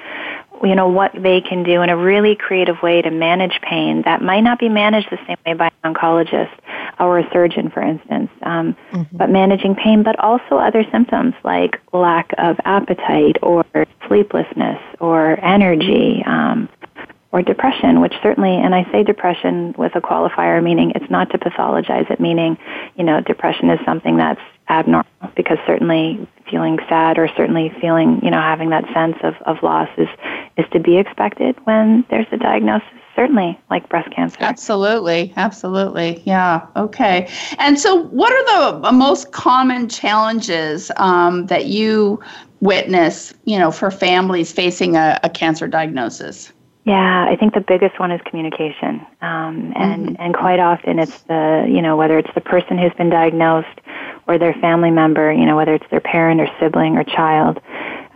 [0.63, 4.23] you know what they can do in a really creative way to manage pain that
[4.23, 6.53] might not be managed the same way by an oncologist
[6.99, 8.31] or a surgeon, for instance.
[8.43, 9.17] Um, mm-hmm.
[9.17, 13.65] But managing pain, but also other symptoms like lack of appetite or
[14.07, 16.23] sleeplessness or energy.
[16.27, 16.69] Um,
[17.31, 21.39] or depression, which certainly, and I say depression with a qualifier, meaning it's not to
[21.39, 22.57] pathologize it, meaning,
[22.97, 24.41] you know, depression is something that's
[24.71, 25.05] abnormal
[25.37, 29.89] because certainly feeling sad or certainly feeling, you know, having that sense of, of loss
[29.97, 30.09] is,
[30.57, 34.37] is to be expected when there's a diagnosis certainly like breast cancer.
[34.41, 36.23] Absolutely, absolutely.
[36.25, 36.65] Yeah.
[36.77, 37.29] Okay.
[37.59, 42.21] And so, what are the most common challenges um, that you
[42.61, 46.53] witness, you know, for families facing a, a, cancer diagnosis?
[46.85, 50.23] Yeah, I think the biggest one is communication, um, and mm-hmm.
[50.23, 53.81] and quite often it's the you know whether it's the person who's been diagnosed
[54.29, 57.61] or their family member, you know whether it's their parent or sibling or child,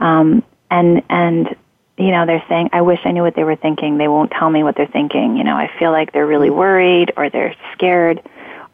[0.01, 1.57] um, and and
[1.99, 3.99] you know, they're saying, I wish I knew what they were thinking.
[3.99, 5.37] They won't tell me what they're thinking.
[5.37, 8.23] You know, I feel like they're really worried or they're scared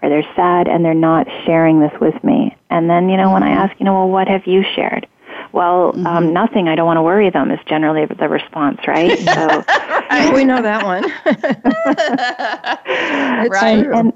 [0.03, 2.57] or they're sad and they're not sharing this with me.
[2.71, 3.59] And then, you know, when I mm-hmm.
[3.59, 5.07] ask, you know, well, what have you shared?
[5.53, 6.07] Well, um, mm-hmm.
[6.07, 6.69] um, nothing.
[6.69, 9.19] I don't want to worry them is generally the response, right?
[9.29, 9.65] So
[10.11, 10.33] right.
[10.35, 11.03] we know that one.
[13.51, 13.85] right.
[13.85, 14.13] And, and,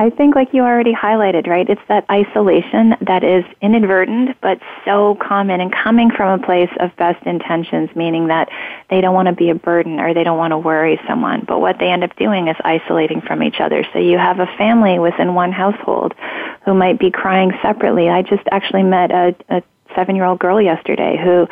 [0.00, 1.68] I think, like you already highlighted, right?
[1.68, 6.94] It's that isolation that is inadvertent, but so common and coming from a place of
[6.94, 8.48] best intentions, meaning that
[8.90, 11.44] they don't want to be a burden or they don't want to worry someone.
[11.48, 13.84] But what they end up doing is isolating from each other.
[13.92, 16.14] So you have a family within one household
[16.64, 18.08] who might be crying separately.
[18.08, 19.62] I just actually met a, a
[19.94, 21.46] seven year old girl yesterday who,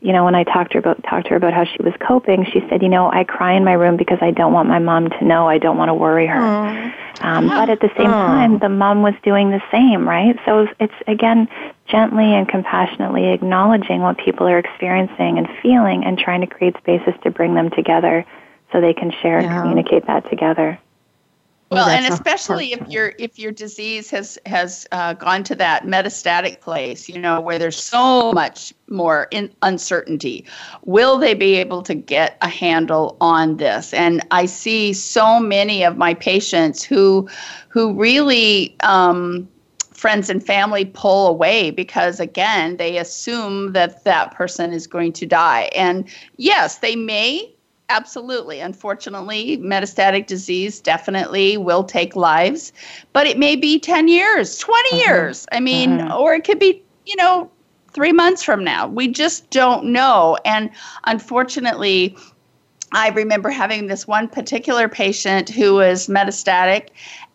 [0.00, 1.92] you know, when I talked to her about talked to her about how she was
[2.06, 4.78] coping, she said, you know, I cry in my room because I don't want my
[4.78, 5.48] mom to know.
[5.48, 6.94] I don't want to worry her.
[7.22, 10.36] Um, but at the same time, the mom was doing the same, right?
[10.46, 11.48] So it's again
[11.86, 17.14] gently and compassionately acknowledging what people are experiencing and feeling, and trying to create spaces
[17.24, 18.24] to bring them together
[18.72, 19.52] so they can share yeah.
[19.52, 20.78] and communicate that together.
[21.70, 26.60] Well, and especially if your if your disease has has uh, gone to that metastatic
[26.60, 30.44] place, you know, where there's so much more in uncertainty,
[30.84, 33.94] will they be able to get a handle on this?
[33.94, 37.28] And I see so many of my patients who
[37.68, 39.48] who really um,
[39.92, 45.26] friends and family pull away because again they assume that that person is going to
[45.26, 47.54] die and yes they may
[47.90, 48.60] absolutely.
[48.60, 52.72] Unfortunately, metastatic disease definitely will take lives,
[53.12, 54.96] but it may be 10 years, 20 mm-hmm.
[54.98, 55.46] years.
[55.52, 56.12] I mean, mm-hmm.
[56.12, 57.50] or it could be, you know,
[57.92, 58.86] three months from now.
[58.86, 60.38] We just don't know.
[60.44, 60.70] And
[61.04, 62.16] unfortunately,
[62.92, 66.88] I remember having this one particular patient who was metastatic,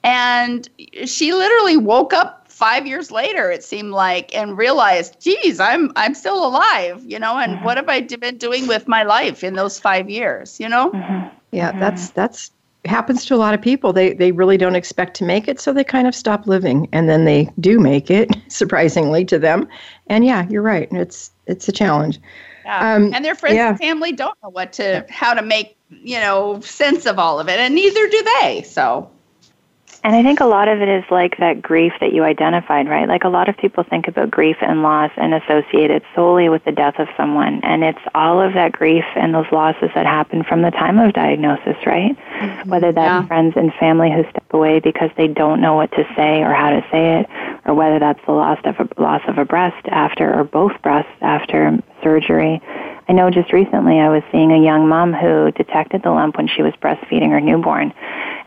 [0.03, 0.67] and
[1.05, 3.51] she literally woke up five years later.
[3.51, 7.37] It seemed like, and realized, "Geez, I'm I'm still alive," you know.
[7.37, 7.65] And mm-hmm.
[7.65, 10.59] what have I been doing with my life in those five years?
[10.59, 10.91] You know.
[10.91, 11.35] Mm-hmm.
[11.51, 11.79] Yeah, mm-hmm.
[11.79, 12.51] that's that's
[12.85, 13.91] happens to a lot of people.
[13.91, 17.09] They they really don't expect to make it, so they kind of stop living, and
[17.09, 19.67] then they do make it, surprisingly to them.
[20.07, 20.87] And yeah, you're right.
[20.91, 22.19] It's it's a challenge.
[22.63, 22.95] Yeah.
[22.95, 23.69] Um, and their friends yeah.
[23.69, 27.49] and family don't know what to how to make you know sense of all of
[27.49, 28.63] it, and neither do they.
[28.65, 29.11] So.
[30.05, 33.07] And I think a lot of it is like that grief that you identified, right?
[33.07, 36.63] Like a lot of people think about grief and loss and associate it solely with
[36.63, 37.59] the death of someone.
[37.63, 41.13] And it's all of that grief and those losses that happen from the time of
[41.13, 42.15] diagnosis, right?
[42.15, 42.69] Mm-hmm.
[42.69, 43.25] Whether that's yeah.
[43.25, 46.69] friends and family who step away because they don't know what to say or how
[46.69, 47.29] to say it,
[47.65, 51.17] or whether that's the loss of a, loss of a breast after, or both breasts
[51.21, 52.61] after surgery.
[53.07, 56.47] I know just recently I was seeing a young mom who detected the lump when
[56.47, 57.93] she was breastfeeding her newborn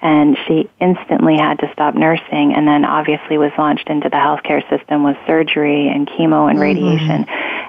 [0.01, 4.69] and she instantly had to stop nursing and then obviously was launched into the healthcare
[4.69, 6.61] system with surgery and chemo and mm-hmm.
[6.61, 7.27] radiation.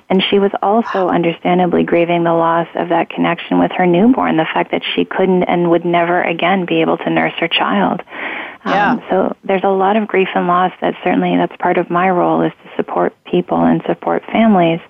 [0.10, 4.48] And she was also understandably grieving the loss of that connection with her newborn, the
[4.52, 8.02] fact that she couldn't and would never again be able to nurse her child.
[8.66, 8.92] Um, yeah.
[8.92, 12.10] Um, so there's a lot of grief and loss that certainly that's part of my
[12.10, 14.82] role is to support people and support families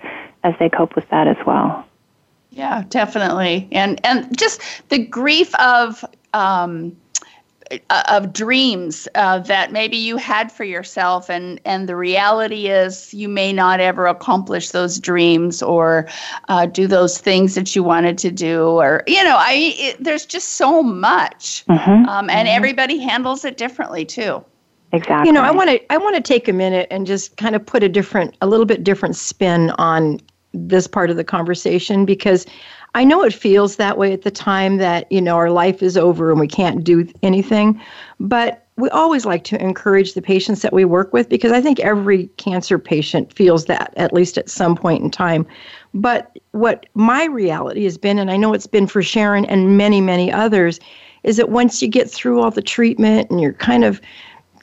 [0.43, 1.85] as they cope with that as well.
[2.51, 3.67] Yeah, definitely.
[3.71, 6.95] And and just the grief of um,
[7.89, 13.13] uh, of dreams uh, that maybe you had for yourself and and the reality is
[13.13, 16.07] you may not ever accomplish those dreams or
[16.47, 20.25] uh, do those things that you wanted to do or you know i it, there's
[20.25, 22.05] just so much mm-hmm.
[22.09, 22.57] um, and mm-hmm.
[22.57, 24.43] everybody handles it differently too
[24.91, 27.55] exactly you know i want to i want to take a minute and just kind
[27.55, 30.19] of put a different a little bit different spin on
[30.53, 32.45] this part of the conversation because
[32.95, 35.95] I know it feels that way at the time that, you know, our life is
[35.95, 37.79] over and we can't do anything,
[38.19, 41.79] but we always like to encourage the patients that we work with because I think
[41.81, 45.45] every cancer patient feels that at least at some point in time.
[45.93, 50.01] But what my reality has been, and I know it's been for Sharon and many,
[50.01, 50.79] many others,
[51.23, 54.01] is that once you get through all the treatment and you're kind of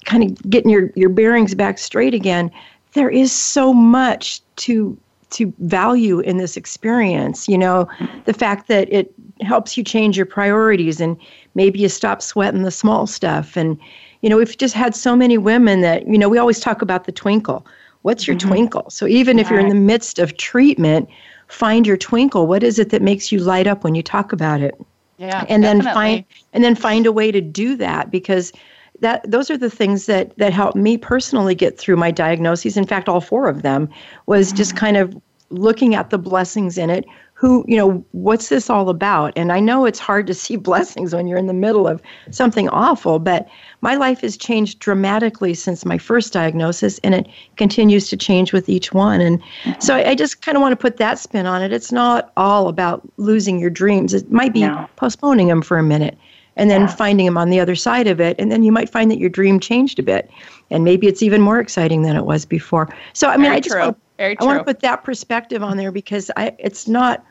[0.07, 2.51] kind of getting your, your bearings back straight again,
[2.95, 4.97] there is so much to
[5.31, 7.89] to value in this experience you know
[8.25, 11.17] the fact that it helps you change your priorities and
[11.55, 13.57] maybe you stop sweating the small stuff.
[13.57, 13.79] And
[14.23, 17.05] you know we've just had so many women that you know we always talk about
[17.05, 17.67] the twinkle.
[18.03, 18.49] What's your mm-hmm.
[18.49, 18.91] twinkle?
[18.91, 21.09] So even if you're in the midst of treatment
[21.49, 22.49] find your twinkle.
[22.49, 24.75] What is it that makes you light up when you talk about it?
[25.19, 25.85] Yeah and definitely.
[25.85, 28.53] then find and then find a way to do that because
[29.01, 32.87] that those are the things that that helped me personally get through my diagnoses in
[32.87, 33.89] fact all four of them
[34.27, 34.57] was mm-hmm.
[34.57, 35.17] just kind of
[35.51, 37.05] looking at the blessings in it
[37.35, 41.15] who you know what's this all about and i know it's hard to see blessings
[41.15, 43.47] when you're in the middle of something awful but
[43.83, 48.69] my life has changed dramatically since my first diagnosis and it continues to change with
[48.69, 49.81] each one and mm-hmm.
[49.81, 52.33] so i, I just kind of want to put that spin on it it's not
[52.37, 54.89] all about losing your dreams it might be no.
[54.97, 56.19] postponing them for a minute
[56.57, 56.87] and then yeah.
[56.87, 59.31] finding them on the other side of it and then you might find that your
[59.31, 60.31] dream changed a bit
[60.71, 63.61] and maybe it's even more exciting than it was before so i mean Very i
[63.61, 63.83] just true.
[63.83, 67.25] want, Very I want to put that perspective on there because I, it's not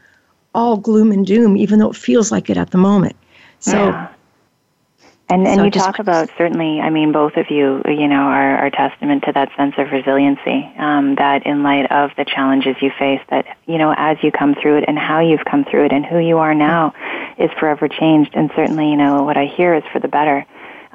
[0.54, 3.16] all gloom and doom even though it feels like it at the moment
[3.60, 4.10] so yeah.
[5.28, 8.58] And and so you talk about certainly, I mean, both of you, you know, are,
[8.58, 10.72] are testament to that sense of resiliency.
[10.78, 14.54] Um, that in light of the challenges you face, that you know, as you come
[14.54, 16.94] through it and how you've come through it and who you are now,
[17.40, 18.36] is forever changed.
[18.36, 20.46] And certainly, you know, what I hear is for the better.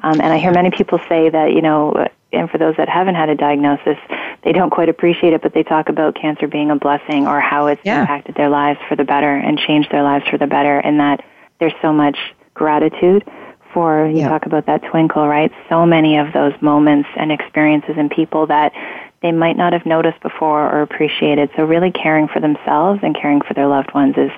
[0.01, 3.15] Um, and I hear many people say that, you know, and for those that haven't
[3.15, 3.97] had a diagnosis,
[4.45, 7.67] they don't quite appreciate it, but they talk about cancer being a blessing or how
[7.67, 8.01] it's yeah.
[8.01, 11.23] impacted their lives for the better and changed their lives for the better, and that
[11.59, 12.17] there's so much
[12.53, 13.29] gratitude
[13.73, 14.29] for you yeah.
[14.29, 15.51] talk about that twinkle, right?
[15.69, 18.73] So many of those moments and experiences and people that
[19.21, 21.49] they might not have noticed before or appreciated.
[21.55, 24.31] So really caring for themselves and caring for their loved ones is,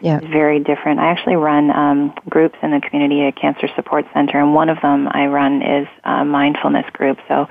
[0.00, 0.18] yeah.
[0.18, 0.98] is very different.
[0.98, 4.80] I actually run um, groups in the community at Cancer Support Center, and one of
[4.80, 7.18] them I run is a mindfulness group.
[7.28, 7.46] So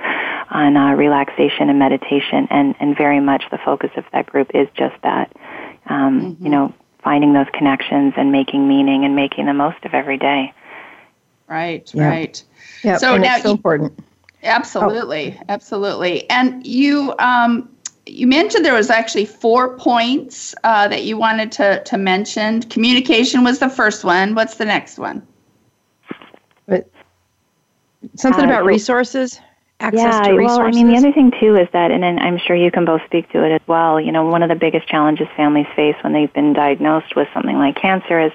[0.50, 4.68] on uh, relaxation and meditation, and and very much the focus of that group is
[4.76, 5.32] just that.
[5.86, 6.44] Um, mm-hmm.
[6.44, 6.74] You know,
[7.04, 10.54] finding those connections and making meaning and making the most of every day.
[11.50, 12.08] Right, yeah.
[12.08, 12.44] right.
[12.84, 14.00] Yeah, so now it's so you, important.
[14.44, 15.44] Absolutely, oh.
[15.50, 16.30] absolutely.
[16.30, 17.70] And you um,
[18.06, 22.62] you mentioned there was actually four points uh, that you wanted to to mention.
[22.64, 24.36] Communication was the first one.
[24.36, 25.26] What's the next one?
[26.68, 26.90] But
[28.16, 29.40] something uh, about resources.
[29.80, 30.58] access yeah, to resources?
[30.58, 33.02] well, I mean, the other thing too is that, and I'm sure you can both
[33.06, 34.00] speak to it as well.
[34.00, 37.58] You know, one of the biggest challenges families face when they've been diagnosed with something
[37.58, 38.32] like cancer is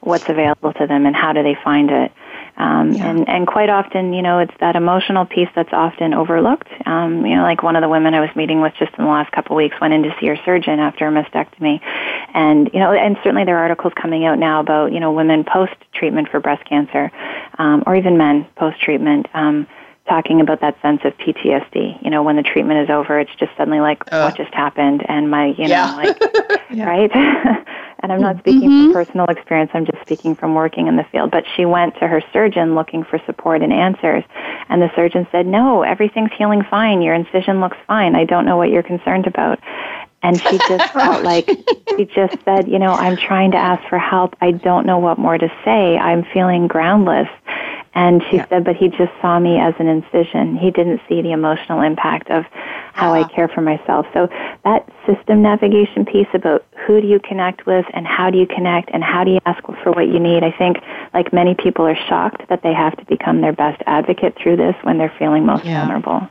[0.00, 2.12] what's available to them and how do they find it.
[2.58, 3.08] Um, yeah.
[3.08, 6.68] and, and quite often, you know, it's that emotional piece that's often overlooked.
[6.86, 9.10] Um, you know, like one of the women I was meeting with just in the
[9.10, 11.80] last couple of weeks went in to see her surgeon after a mastectomy.
[12.34, 15.44] And, you know, and certainly there are articles coming out now about, you know, women
[15.44, 17.12] post-treatment for breast cancer,
[17.58, 19.68] um, or even men post-treatment, um,
[20.08, 22.02] talking about that sense of PTSD.
[22.02, 25.04] You know, when the treatment is over, it's just suddenly like, uh, what just happened?
[25.08, 25.94] And my, you know, yeah.
[25.94, 26.20] like,
[26.70, 27.66] right?
[28.00, 28.92] and I'm not speaking mm-hmm.
[28.92, 31.30] from personal experience, I'm just speaking from working in the field.
[31.30, 34.24] But she went to her surgeon looking for support and answers.
[34.68, 37.02] And the surgeon said, no, everything's healing fine.
[37.02, 38.14] Your incision looks fine.
[38.14, 39.58] I don't know what you're concerned about.
[40.22, 41.48] And she just felt like,
[41.96, 44.36] she just said, you know, I'm trying to ask for help.
[44.40, 45.96] I don't know what more to say.
[45.96, 47.28] I'm feeling groundless.
[47.98, 48.46] And she yeah.
[48.48, 50.56] said, but he just saw me as an incision.
[50.56, 52.44] He didn't see the emotional impact of
[52.92, 53.24] how uh-huh.
[53.24, 54.06] I care for myself.
[54.14, 54.28] So
[54.62, 58.90] that system navigation piece about who do you connect with and how do you connect
[58.92, 60.76] and how do you ask for what you need, I think
[61.12, 64.76] like many people are shocked that they have to become their best advocate through this
[64.82, 65.80] when they're feeling most yeah.
[65.80, 66.28] vulnerable.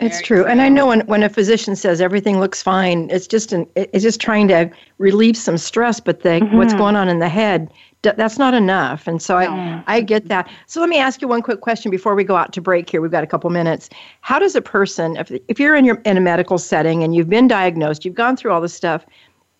[0.00, 3.52] It's true, and I know when, when a physician says everything looks fine, it's just
[3.52, 6.00] an, it's just trying to relieve some stress.
[6.00, 6.56] But the, mm-hmm.
[6.56, 7.70] what's going on in the head
[8.02, 9.06] that's not enough.
[9.06, 10.50] And so I, I get that.
[10.66, 13.02] So let me ask you one quick question before we go out to break here.
[13.02, 13.90] We've got a couple minutes.
[14.22, 17.28] How does a person, if, if you're in your in a medical setting and you've
[17.28, 19.04] been diagnosed, you've gone through all this stuff,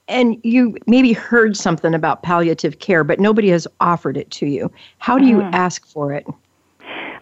[0.09, 4.72] and you maybe heard something about palliative care, but nobody has offered it to you.
[4.99, 5.53] How do you mm.
[5.53, 6.26] ask for it?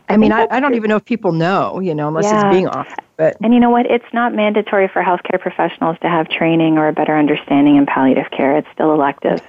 [0.09, 2.47] I, mean, I, I don't even know if people know, you know, unless yeah.
[2.47, 2.99] it's being offered.
[3.17, 3.87] But and you know what?
[3.87, 8.31] It's not mandatory for healthcare professionals to have training or a better understanding in palliative
[8.31, 8.57] care.
[8.57, 9.41] It's still elective.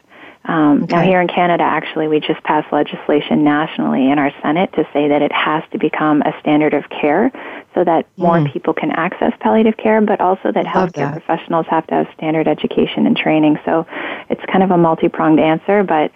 [0.45, 0.95] Um, okay.
[0.95, 5.10] Now, here in Canada, actually, we just passed legislation nationally in our Senate to say
[5.10, 7.32] that it has to become a standard of care
[7.74, 8.51] so that more mm.
[8.51, 11.24] people can access palliative care, but also that Love healthcare that.
[11.24, 13.59] professionals have to have standard education and training.
[13.65, 13.86] So
[14.30, 16.11] it's kind of a multi pronged answer, but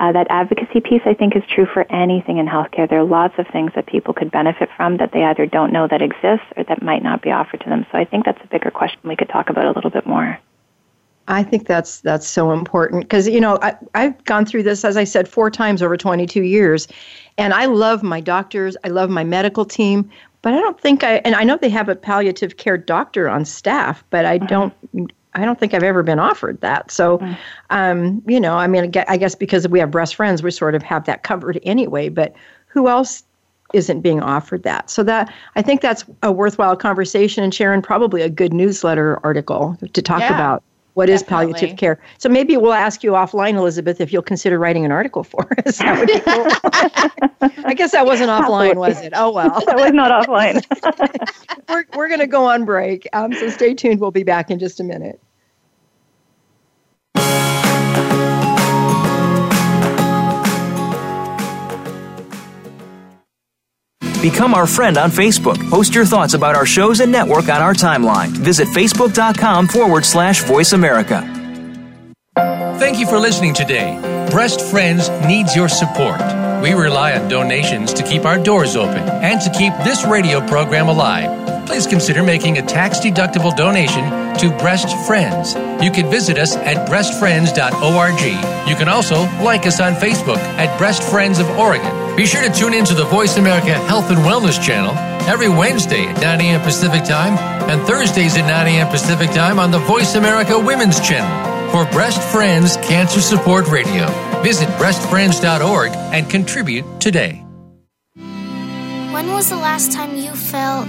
[0.00, 2.88] uh, that advocacy piece, I think, is true for anything in healthcare.
[2.88, 5.88] There are lots of things that people could benefit from that they either don't know
[5.88, 7.86] that exists or that might not be offered to them.
[7.90, 10.38] So I think that's a bigger question we could talk about a little bit more.
[11.28, 14.96] I think that's that's so important because you know I, I've gone through this as
[14.96, 16.88] I said four times over 22 years,
[17.36, 18.76] and I love my doctors.
[18.82, 20.10] I love my medical team,
[20.42, 23.44] but I don't think I and I know they have a palliative care doctor on
[23.44, 24.72] staff, but I don't.
[25.34, 26.90] I don't think I've ever been offered that.
[26.90, 27.20] So,
[27.70, 30.82] um, you know, I mean, I guess because we have breast friends, we sort of
[30.82, 32.08] have that covered anyway.
[32.08, 32.34] But
[32.66, 33.22] who else
[33.74, 34.90] isn't being offered that.
[34.90, 39.76] So that I think that's a worthwhile conversation and Sharon probably a good newsletter article
[39.92, 40.34] to talk yeah.
[40.34, 40.62] about
[40.98, 41.14] what Definitely.
[41.14, 42.00] is palliative care?
[42.18, 45.78] So maybe we'll ask you offline, Elizabeth, if you'll consider writing an article for us.
[45.78, 47.64] That would be cool.
[47.64, 49.12] I guess that wasn't offline, was it?
[49.14, 50.60] Oh well, that was not offline.
[51.68, 54.00] we're we're going to go on break, um, so stay tuned.
[54.00, 55.20] We'll be back in just a minute.
[64.20, 65.70] Become our friend on Facebook.
[65.70, 68.28] Post your thoughts about our shows and network on our timeline.
[68.28, 71.22] Visit facebook.com forward slash voice America.
[72.78, 73.98] Thank you for listening today.
[74.30, 76.20] Breast Friends needs your support.
[76.62, 80.88] We rely on donations to keep our doors open and to keep this radio program
[80.88, 81.47] alive.
[81.68, 84.02] Please consider making a tax deductible donation
[84.38, 85.54] to Breast Friends.
[85.84, 88.68] You can visit us at breastfriends.org.
[88.68, 92.52] You can also like us on Facebook at Breast Friends of Oregon be sure to
[92.52, 94.92] tune in to the Voice America Health and Wellness channel
[95.30, 96.60] every Wednesday at 9 a.m.
[96.62, 97.38] Pacific Time
[97.70, 98.88] and Thursdays at 9 a.m.
[98.88, 104.08] Pacific Time on the Voice America Women's channel for Breast Friends Cancer Support Radio.
[104.42, 107.40] Visit breastfriends.org and contribute today.
[108.16, 110.88] When was the last time you felt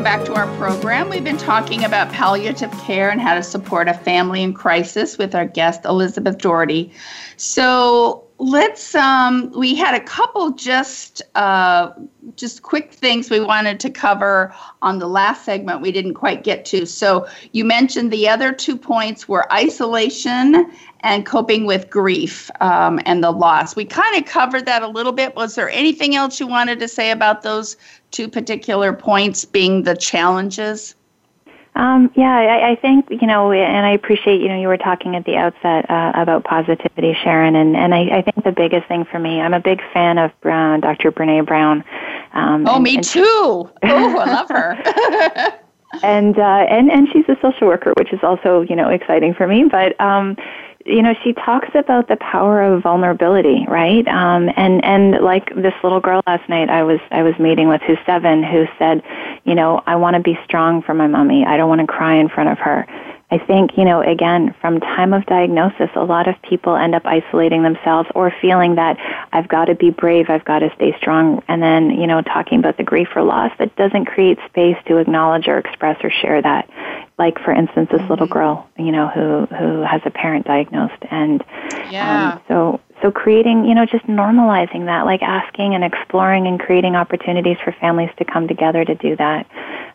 [0.00, 1.10] Welcome back to our program.
[1.10, 5.34] We've been talking about palliative care and how to support a family in crisis with
[5.34, 6.90] our guest, Elizabeth Dougherty.
[7.36, 11.92] So let's um, we had a couple just uh,
[12.36, 16.64] just quick things we wanted to cover on the last segment we didn't quite get
[16.64, 22.98] to so you mentioned the other two points were isolation and coping with grief um,
[23.04, 26.40] and the loss we kind of covered that a little bit was there anything else
[26.40, 27.76] you wanted to say about those
[28.10, 30.94] two particular points being the challenges
[31.76, 35.14] um, yeah, I, I think you know, and I appreciate you know you were talking
[35.14, 39.04] at the outset uh, about positivity, Sharon, and and I, I think the biggest thing
[39.04, 41.12] for me, I'm a big fan of Brown, Dr.
[41.12, 41.84] Brene Brown.
[42.32, 43.22] Um, oh, and, me and too.
[43.24, 45.58] oh, I love her.
[46.02, 49.46] and uh, and and she's a social worker, which is also you know exciting for
[49.46, 49.64] me.
[49.70, 50.36] But um,
[50.86, 54.06] you know, she talks about the power of vulnerability, right?
[54.08, 57.82] Um, and and like this little girl last night, I was I was meeting with
[57.82, 59.02] who's seven, who said,
[59.44, 61.44] you know, I want to be strong for my mommy.
[61.44, 62.86] I don't want to cry in front of her.
[63.32, 67.06] I think, you know, again, from time of diagnosis, a lot of people end up
[67.06, 68.96] isolating themselves or feeling that
[69.32, 72.58] I've got to be brave, I've got to stay strong, and then, you know, talking
[72.58, 76.42] about the grief or loss that doesn't create space to acknowledge or express or share
[76.42, 76.68] that.
[77.20, 78.32] Like, for instance, this little mm-hmm.
[78.32, 81.44] girl, you know, who who has a parent diagnosed, and
[81.90, 82.32] yeah.
[82.32, 86.96] Um, so so creating, you know, just normalizing that, like asking and exploring and creating
[86.96, 89.46] opportunities for families to come together to do that.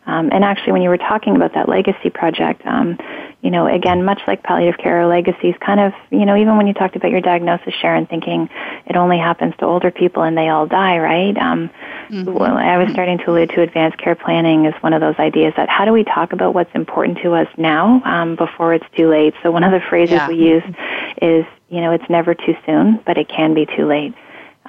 [0.06, 2.98] Um, and actually, when you were talking about that legacy project, um,
[3.42, 6.66] you know, again, much like palliative care or legacies, kind of, you know, even when
[6.66, 8.48] you talked about your diagnosis, Sharon, thinking
[8.86, 11.36] it only happens to older people and they all die, right?
[11.36, 11.70] Um,
[12.08, 12.32] mm-hmm.
[12.32, 15.54] well, I was starting to allude to advanced care planning as one of those ideas
[15.56, 19.08] that how do we talk about what's important to us now um, before it's too
[19.08, 19.34] late?
[19.42, 20.28] So one of the phrases yeah.
[20.28, 20.64] we use
[21.20, 24.14] is, you know, it's never too soon, but it can be too late.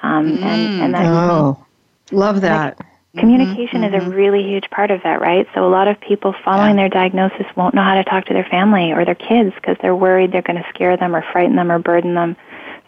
[0.02, 0.42] Um, mm.
[0.42, 1.64] and, and that, oh,
[2.12, 2.78] love that.
[3.16, 4.12] Communication mm-hmm, is mm-hmm.
[4.12, 5.46] a really huge part of that, right?
[5.54, 6.82] So a lot of people following yeah.
[6.82, 9.96] their diagnosis won't know how to talk to their family or their kids because they're
[9.96, 12.36] worried they're going to scare them or frighten them or burden them.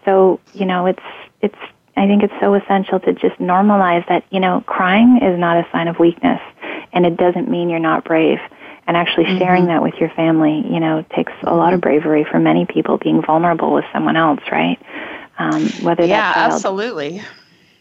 [0.04, 1.02] So, you know, it's
[1.40, 1.58] it's
[1.96, 5.68] I think it's so essential to just normalize that, you know, crying is not a
[5.72, 6.40] sign of weakness
[6.92, 8.38] and it doesn't mean you're not brave.
[8.86, 9.38] And actually mm-hmm.
[9.38, 12.98] sharing that with your family, you know, takes a lot of bravery for many people
[12.98, 14.78] being vulnerable with someone else, right?
[15.38, 17.22] Um, whether that's yeah, absolutely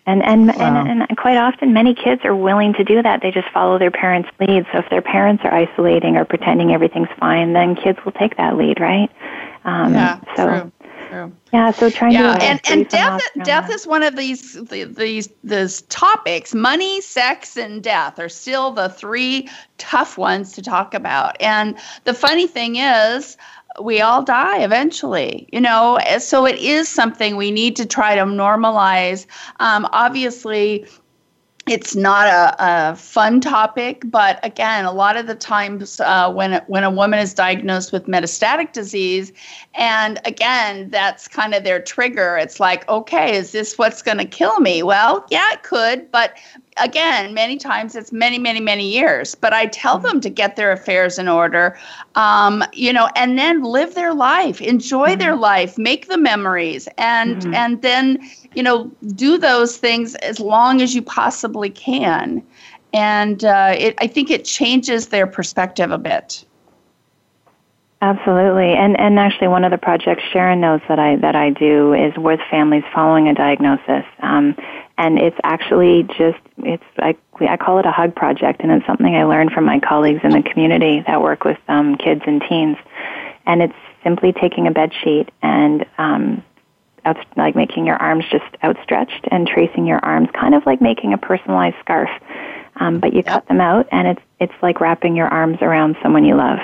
[0.09, 0.85] and and, wow.
[0.85, 3.21] and and quite often, many kids are willing to do that.
[3.21, 4.65] They just follow their parents' lead.
[4.71, 8.57] So if their parents are isolating or pretending everything's fine, then kids will take that
[8.57, 9.09] lead, right?
[9.65, 10.71] Um, yeah, so, true.
[11.09, 11.31] True.
[11.51, 15.81] Yeah, so trying yeah, to and and death death is one of these these these
[15.83, 16.53] topics.
[16.53, 19.49] Money, sex, and death are still the three
[19.79, 21.35] tough ones to talk about.
[21.41, 23.37] And the funny thing is,
[23.81, 25.97] we all die eventually, you know.
[26.19, 29.25] So it is something we need to try to normalize.
[29.59, 30.85] Um, obviously,
[31.69, 32.55] it's not a,
[32.91, 37.19] a, fun topic, but again, a lot of the times uh, when when a woman
[37.19, 39.31] is diagnosed with metastatic disease,
[39.75, 42.37] and again, that's kind of their trigger.
[42.37, 44.81] It's like, okay, is this what's going to kill me?
[44.81, 46.35] Well, yeah, it could, but
[46.81, 49.35] again, many times it's many, many, many years.
[49.35, 50.07] But I tell mm-hmm.
[50.07, 51.77] them to get their affairs in order,
[52.15, 55.19] um, you know, and then live their life, enjoy mm-hmm.
[55.19, 57.53] their life, make the memories, and mm-hmm.
[57.53, 58.19] and then
[58.53, 62.43] you know do those things as long as you possibly can.
[62.91, 66.43] And uh, it, I think it changes their perspective a bit.
[68.01, 71.93] Absolutely, and and actually, one of the projects Sharon knows that I that I do
[71.93, 74.55] is with families following a diagnosis, um,
[74.97, 79.13] and it's actually just it's I I call it a hug project, and it's something
[79.13, 82.77] I learned from my colleagues in the community that work with um, kids and teens,
[83.45, 86.41] and it's simply taking a bed sheet and um,
[87.05, 91.13] out, like making your arms just outstretched and tracing your arms, kind of like making
[91.13, 92.09] a personalized scarf,
[92.77, 93.27] um, but you yep.
[93.27, 96.59] cut them out, and it's it's like wrapping your arms around someone you love.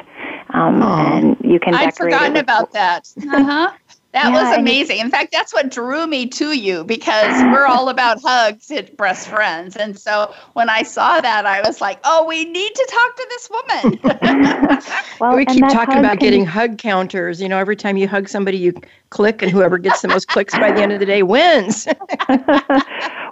[0.49, 3.11] Um, and you can I'd forgotten about that.
[3.27, 3.71] Uh-huh.
[4.15, 4.99] That yeah, was amazing.
[4.99, 9.27] In fact, that's what drew me to you because we're all about hugs at Breast
[9.27, 9.75] Friends.
[9.75, 13.27] And so when I saw that, I was like, oh, we need to talk to
[13.29, 14.81] this woman.
[15.19, 17.41] well, we keep talking about getting hug counters.
[17.41, 18.73] You know, every time you hug somebody, you
[19.09, 21.85] click, and whoever gets the most clicks by the end of the day wins.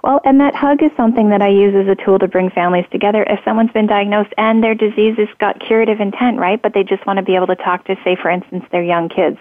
[0.02, 2.84] well, and that hug is something that I use as a tool to bring families
[2.90, 3.22] together.
[3.22, 7.06] If someone's been diagnosed and their disease has got curative intent, right, but they just
[7.06, 9.38] want to be able to talk to, say, for instance, their young kids.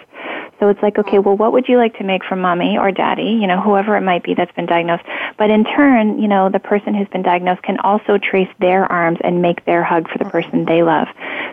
[0.64, 3.38] So it's like, okay, well, what would you like to make for mommy or daddy,
[3.38, 5.04] you know, whoever it might be that's been diagnosed.
[5.38, 9.20] But in turn, you know, the person who's been diagnosed can also trace their arms
[9.26, 11.10] and make their hug for the person they love.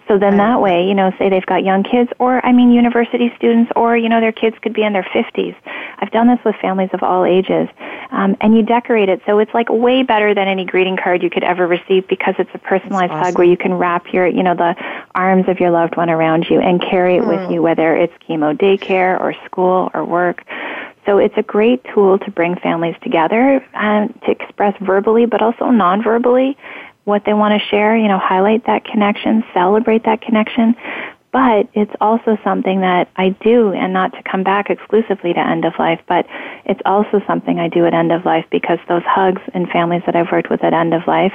[0.07, 3.33] So then that way, you know, say they've got young kids or, I mean, university
[3.37, 5.57] students or, you know, their kids could be in their 50s.
[5.99, 7.69] I've done this with families of all ages.
[8.13, 9.23] Um, and you decorate it.
[9.25, 12.51] So it's like way better than any greeting card you could ever receive because it's
[12.55, 13.25] a personalized awesome.
[13.25, 14.75] hug where you can wrap your, you know, the
[15.15, 17.29] arms of your loved one around you and carry it mm.
[17.29, 20.45] with you, whether it's chemo daycare or school or work.
[21.07, 25.71] So it's a great tool to bring families together and to express verbally, but also
[25.71, 26.57] non-verbally
[27.05, 30.77] what they want to share, you know, highlight that connection, celebrate that connection,
[31.33, 35.65] but it's also something that I do, and not to come back exclusively to end
[35.65, 36.27] of life, but
[36.65, 40.17] it's also something I do at end of life because those hugs and families that
[40.17, 41.33] I've worked with at end of life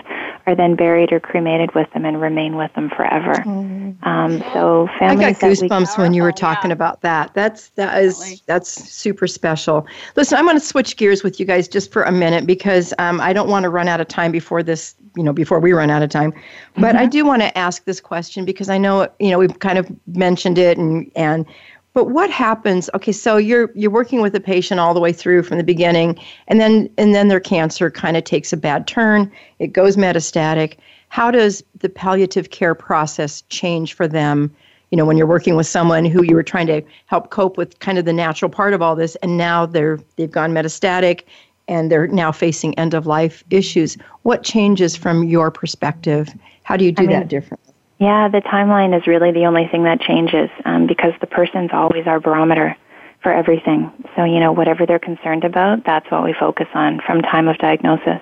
[0.48, 3.34] are then buried or cremated with them and remain with them forever.
[3.34, 4.06] Mm.
[4.06, 5.26] Um, so families.
[5.26, 6.76] I got goosebumps when you were talking yeah.
[6.76, 7.34] about that.
[7.34, 9.88] That's that is that's super special.
[10.16, 13.22] Listen, I'm going to switch gears with you guys just for a minute because um,
[13.22, 14.96] I don't want to run out of time before this.
[15.16, 16.34] You know, before we run out of time,
[16.76, 16.98] but mm-hmm.
[16.98, 19.85] I do want to ask this question because I know you know we've kind of
[20.08, 21.46] mentioned it and and
[21.94, 25.44] but what happens okay so you're you're working with a patient all the way through
[25.44, 29.32] from the beginning and then and then their cancer kind of takes a bad turn
[29.60, 30.78] it goes metastatic.
[31.10, 34.54] How does the palliative care process change for them
[34.92, 37.80] you know when you're working with someone who you were trying to help cope with
[37.80, 41.24] kind of the natural part of all this and now they're they've gone metastatic
[41.68, 43.98] and they're now facing end of life issues?
[44.24, 46.30] What changes from your perspective?
[46.64, 47.65] How do you do I mean, that differently
[47.98, 52.06] yeah, the timeline is really the only thing that changes um, because the person's always
[52.08, 52.76] our barometer
[53.24, 53.92] for everything.
[54.16, 57.58] So, you know, whatever they're concerned about, that's what we focus on from time of
[57.58, 58.22] diagnosis.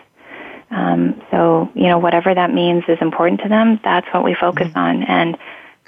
[0.70, 4.70] Um, so, you know, whatever that means is important to them, that's what we focus
[4.70, 4.78] mm-hmm.
[4.78, 5.04] on.
[5.04, 5.38] And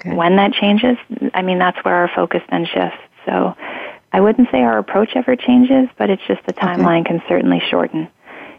[0.00, 0.14] okay.
[0.14, 0.96] when that changes,
[1.32, 2.98] I mean, that's where our focus then shifts.
[3.24, 3.56] So
[4.12, 7.10] I wouldn't say our approach ever changes, but it's just the timeline okay.
[7.10, 8.08] can certainly shorten.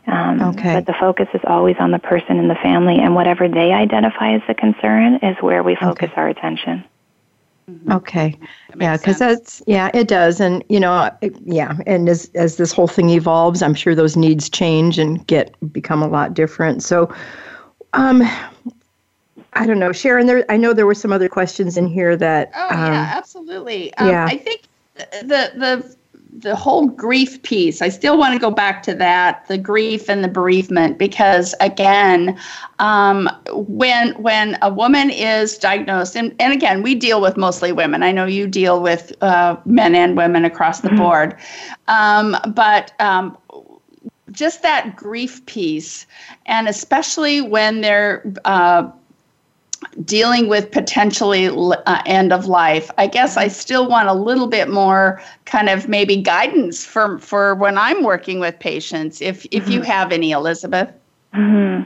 [0.08, 0.74] Um, okay.
[0.74, 4.34] But the focus is always on the person and the family, and whatever they identify
[4.34, 6.22] as the concern is where we focus okay.
[6.22, 6.84] our attention.
[7.70, 7.92] Mm-hmm.
[7.92, 8.40] Okay.
[8.80, 12.72] Yeah, because that's yeah, it does, and you know, it, yeah, and as as this
[12.72, 16.82] whole thing evolves, I'm sure those needs change and get become a lot different.
[16.82, 17.14] So,
[17.92, 18.24] um,
[19.52, 20.28] I don't know, Sharon.
[20.28, 22.52] There, I know there were some other questions in here that.
[22.56, 23.94] Oh um, yeah, absolutely.
[23.96, 24.62] Um, yeah, I think
[24.96, 25.96] the the
[26.34, 30.24] the whole grief piece i still want to go back to that the grief and
[30.24, 32.38] the bereavement because again
[32.80, 38.04] um, when when a woman is diagnosed and, and again we deal with mostly women
[38.04, 40.98] i know you deal with uh, men and women across the mm-hmm.
[40.98, 41.36] board
[41.88, 43.38] um, but um,
[44.32, 46.06] just that grief piece
[46.46, 48.90] and especially when they're uh,
[50.06, 54.70] dealing with potentially uh, end of life i guess i still want a little bit
[54.70, 59.74] more kind of maybe guidance for for when i'm working with patients if if mm-hmm.
[59.74, 60.90] you have any elizabeth
[61.34, 61.84] mm-hmm.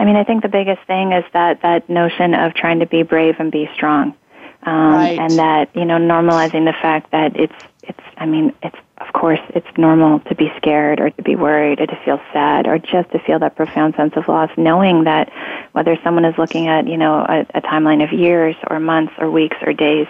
[0.00, 3.02] i mean i think the biggest thing is that that notion of trying to be
[3.02, 4.14] brave and be strong
[4.64, 5.18] um, right.
[5.18, 9.40] and that you know normalizing the fact that it's it's i mean it's of course,
[9.50, 13.10] it's normal to be scared or to be worried or to feel sad or just
[13.12, 15.32] to feel that profound sense of loss, knowing that
[15.72, 19.30] whether someone is looking at, you know, a, a timeline of years or months or
[19.30, 20.06] weeks or days,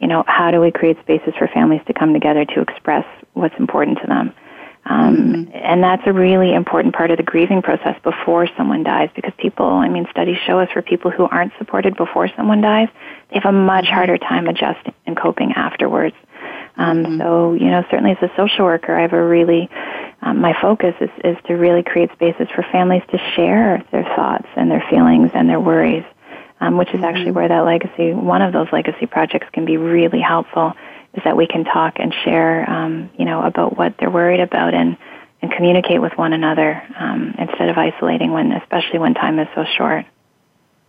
[0.00, 3.54] you know, how do we create spaces for families to come together to express what's
[3.58, 4.34] important to them?
[4.88, 5.50] Um, mm-hmm.
[5.54, 9.66] And that's a really important part of the grieving process before someone dies because people,
[9.66, 12.88] I mean, studies show us for people who aren't supported before someone dies,
[13.30, 13.94] they have a much mm-hmm.
[13.94, 16.14] harder time adjusting and coping afterwards.
[16.76, 17.18] Um, mm-hmm.
[17.18, 19.68] So, you know, certainly as a social worker, I have a really,
[20.22, 24.46] um, my focus is, is to really create spaces for families to share their thoughts
[24.56, 26.04] and their feelings and their worries,
[26.60, 27.34] um, which is actually mm-hmm.
[27.34, 30.72] where that legacy, one of those legacy projects can be really helpful,
[31.14, 34.74] is that we can talk and share, um, you know, about what they're worried about
[34.74, 34.98] and,
[35.40, 39.64] and communicate with one another um, instead of isolating when, especially when time is so
[39.78, 40.04] short.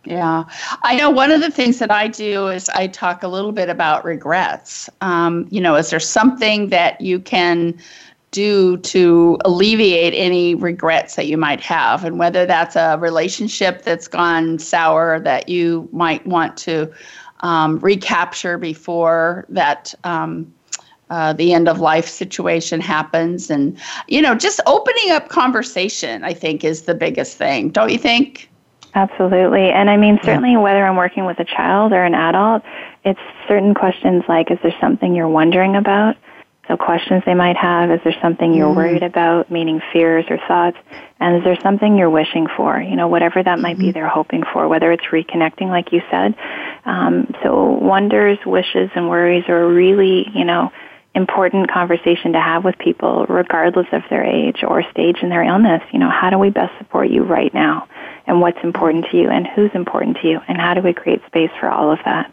[0.08, 0.46] Yeah.
[0.84, 3.68] I know one of the things that I do is I talk a little bit
[3.68, 4.90] about regrets.
[5.02, 7.78] Um, you know, is there something that you can
[8.32, 12.06] do to alleviate any regrets that you might have?
[12.06, 16.90] And whether that's a relationship that's gone sour that you might want to
[17.42, 19.94] um, recapture before that.
[20.06, 20.54] Um,
[21.10, 23.80] uh, the end of life situation happens and
[24.10, 28.50] you know just opening up conversation i think is the biggest thing don't you think
[28.98, 30.60] absolutely and i mean certainly yeah.
[30.60, 32.64] whether i'm working with a child or an adult
[33.06, 36.16] it's certain questions like is there something you're wondering about
[36.68, 38.76] so questions they might have is there something you're mm.
[38.76, 40.78] worried about meaning fears or thoughts
[41.20, 43.88] and is there something you're wishing for you know whatever that might mm-hmm.
[43.88, 46.36] be they're hoping for whether it's reconnecting like you said
[46.86, 50.72] um, so wonders wishes and worries are really you know
[51.18, 55.82] important conversation to have with people, regardless of their age or stage in their illness.
[55.92, 57.88] You know, how do we best support you right now?
[58.28, 59.30] And what's important to you?
[59.30, 60.42] And who's important to you?
[60.48, 62.32] And how do we create space for all of that?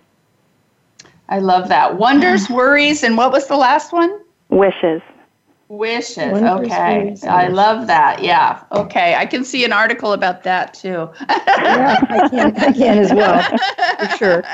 [1.29, 1.97] I love that.
[1.97, 2.55] Wonders, mm.
[2.55, 4.21] worries, and what was the last one?
[4.51, 5.01] Wishes.
[5.69, 6.33] Wishes.
[6.33, 7.05] Wonders, okay.
[7.05, 8.23] Worries, I love that.
[8.23, 8.63] Yeah.
[8.73, 9.15] Okay.
[9.15, 11.09] I can see an article about that too.
[11.29, 12.57] yeah, I can.
[12.57, 13.43] I can as well.
[13.99, 14.45] For sure.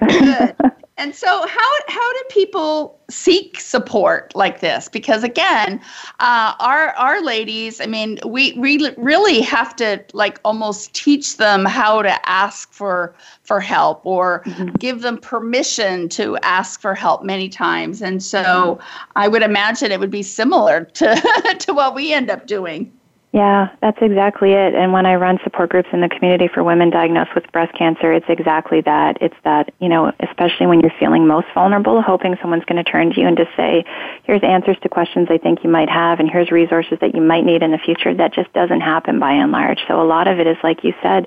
[0.08, 0.72] Good.
[0.96, 4.88] And so, how how do people seek support like this?
[4.88, 5.80] Because again,
[6.20, 11.64] uh, our our ladies, I mean, we we really have to like almost teach them
[11.64, 14.68] how to ask for for help or mm-hmm.
[14.76, 18.00] give them permission to ask for help many times.
[18.00, 19.08] And so, mm-hmm.
[19.16, 22.92] I would imagine it would be similar to to what we end up doing.
[23.34, 24.76] Yeah, that's exactly it.
[24.76, 28.12] And when I run support groups in the community for women diagnosed with breast cancer,
[28.12, 29.18] it's exactly that.
[29.20, 33.12] It's that, you know, especially when you're feeling most vulnerable, hoping someone's going to turn
[33.12, 33.84] to you and just say,
[34.22, 37.44] here's answers to questions I think you might have, and here's resources that you might
[37.44, 38.14] need in the future.
[38.14, 39.80] That just doesn't happen by and large.
[39.88, 41.26] So a lot of it is, like you said,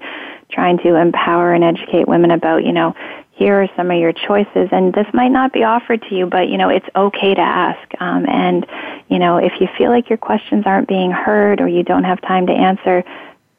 [0.50, 2.96] trying to empower and educate women about, you know,
[3.38, 6.50] here are some of your choices and this might not be offered to you but
[6.50, 8.66] you know it's okay to ask um, and
[9.10, 12.20] you know if you feel like your questions aren't being heard or you don't have
[12.22, 13.04] time to answer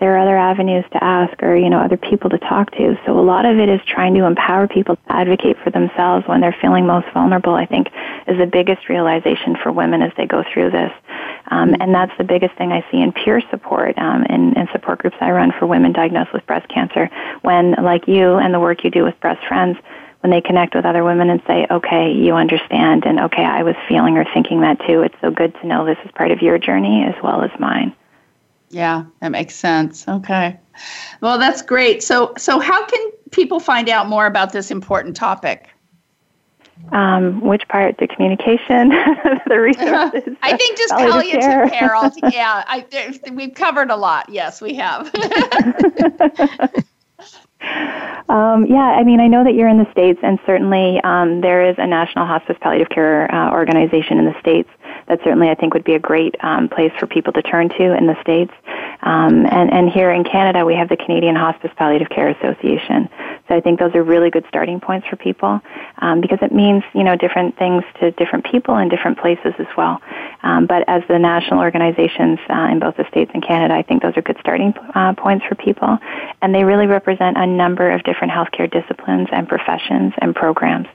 [0.01, 3.19] there are other avenues to ask or you know other people to talk to so
[3.19, 6.57] a lot of it is trying to empower people to advocate for themselves when they're
[6.61, 7.89] feeling most vulnerable i think
[8.27, 10.93] is the biggest realization for women as they go through this
[11.51, 14.99] um, and that's the biggest thing i see in peer support um, in, in support
[14.99, 17.11] groups i run for women diagnosed with breast cancer
[17.43, 19.77] when like you and the work you do with breast friends
[20.21, 23.77] when they connect with other women and say, okay, you understand, and okay, I was
[23.89, 25.03] feeling or thinking that too.
[25.03, 27.95] It's so good to know this is part of your journey as well as mine.
[28.71, 30.07] Yeah, that makes sense.
[30.07, 30.59] Okay.
[31.21, 32.03] Well, that's great.
[32.03, 35.69] So, so how can people find out more about this important topic?
[36.93, 37.99] Um, which part?
[37.99, 38.89] The communication,
[39.47, 40.37] the resources.
[40.43, 41.69] I think just palliative care.
[41.69, 42.87] care yeah, I,
[43.33, 44.29] we've covered a lot.
[44.29, 45.07] Yes, we have.
[48.29, 51.69] um, yeah, I mean, I know that you're in the states, and certainly um, there
[51.69, 54.71] is a national hospice palliative care uh, organization in the states
[55.07, 57.97] that certainly I think would be a great um, place for people to turn to
[57.97, 58.53] in the States.
[59.01, 63.09] Um, and, and here in Canada, we have the Canadian Hospice Palliative Care Association.
[63.49, 65.61] So I think those are really good starting points for people
[65.99, 69.67] um, because it means, you know, different things to different people in different places as
[69.77, 70.03] well.
[70.43, 74.03] Um, but as the national organizations uh, in both the States and Canada, I think
[74.03, 75.99] those are good starting uh, points for people.
[76.43, 80.87] And they really represent a number of different healthcare disciplines and professions and programs.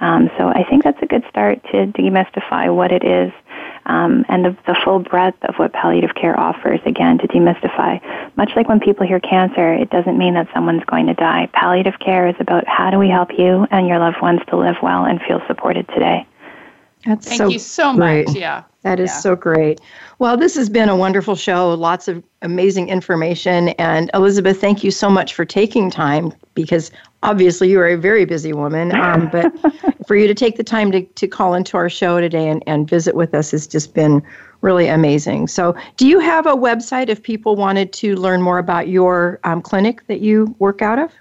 [0.00, 3.32] Um, so I think that's a good start to demystify what it is
[3.86, 8.00] um, and the, the full breadth of what palliative care offers, again, to demystify.
[8.36, 11.48] Much like when people hear cancer, it doesn't mean that someone's going to die.
[11.52, 14.76] Palliative care is about how do we help you and your loved ones to live
[14.82, 16.26] well and feel supported today.
[17.06, 18.26] That's Thank so you so great.
[18.26, 18.36] much.
[18.36, 18.64] Yeah.
[18.82, 19.20] That is yeah.
[19.20, 19.80] so great.
[20.18, 23.70] Well, this has been a wonderful show, lots of amazing information.
[23.70, 26.90] And Elizabeth, thank you so much for taking time because
[27.22, 28.94] obviously you are a very busy woman.
[28.94, 29.52] Um, but
[30.06, 32.88] for you to take the time to, to call into our show today and, and
[32.88, 34.22] visit with us has just been
[34.62, 35.48] really amazing.
[35.48, 39.60] So, do you have a website if people wanted to learn more about your um,
[39.62, 41.12] clinic that you work out of?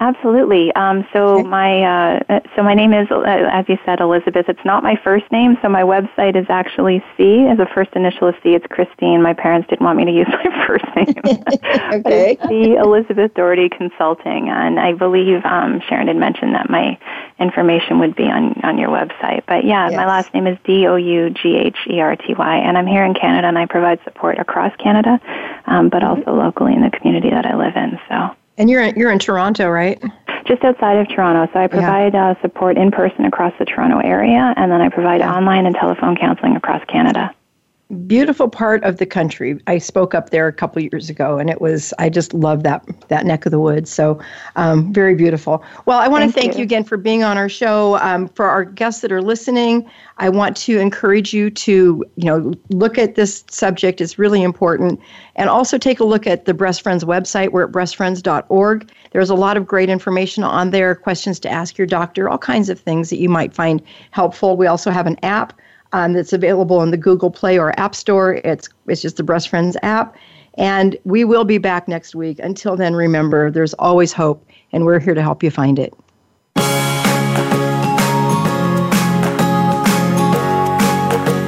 [0.00, 0.72] Absolutely.
[0.76, 1.48] Um, so okay.
[1.48, 4.48] my uh, so my name is, uh, as you said, Elizabeth.
[4.48, 8.28] It's not my first name, so my website is actually C as a first initial
[8.28, 8.50] of C.
[8.50, 9.20] It's Christine.
[9.22, 11.14] My parents didn't want me to use my first name.
[12.06, 12.36] okay.
[12.38, 16.96] but C Elizabeth Dougherty Consulting, and I believe um, Sharon had mentioned that my
[17.40, 19.42] information would be on on your website.
[19.48, 19.96] But yeah, yes.
[19.96, 22.86] my last name is D O U G H E R T Y, and I'm
[22.86, 25.20] here in Canada, and I provide support across Canada,
[25.66, 26.20] um, but mm-hmm.
[26.20, 27.98] also locally in the community that I live in.
[28.08, 28.37] So.
[28.58, 30.02] And you're in, you're in Toronto, right?
[30.46, 31.50] Just outside of Toronto.
[31.52, 32.30] So I provide yeah.
[32.30, 35.34] uh, support in person across the Toronto area, and then I provide yeah.
[35.34, 37.34] online and telephone counseling across Canada.
[38.06, 39.58] Beautiful part of the country.
[39.66, 42.84] I spoke up there a couple years ago, and it was I just love that
[43.08, 43.90] that neck of the woods.
[43.90, 44.20] So
[44.56, 45.64] um, very beautiful.
[45.86, 46.58] Well, I want to thank you.
[46.58, 46.64] you.
[46.64, 47.96] again for being on our show.
[47.98, 52.52] Um, for our guests that are listening, I want to encourage you to you know
[52.68, 54.02] look at this subject.
[54.02, 55.00] It's really important,
[55.36, 57.52] and also take a look at the Breast Friends website.
[57.52, 58.92] We're at breastfriends.org.
[59.12, 60.94] There's a lot of great information on there.
[60.94, 64.58] Questions to ask your doctor, all kinds of things that you might find helpful.
[64.58, 65.58] We also have an app
[65.92, 68.34] um, that's available in the Google Play or App Store.
[68.44, 70.16] It's it's just the Breast Friends app.
[70.54, 72.40] And we will be back next week.
[72.40, 75.94] Until then, remember, there's always hope, and we're here to help you find it.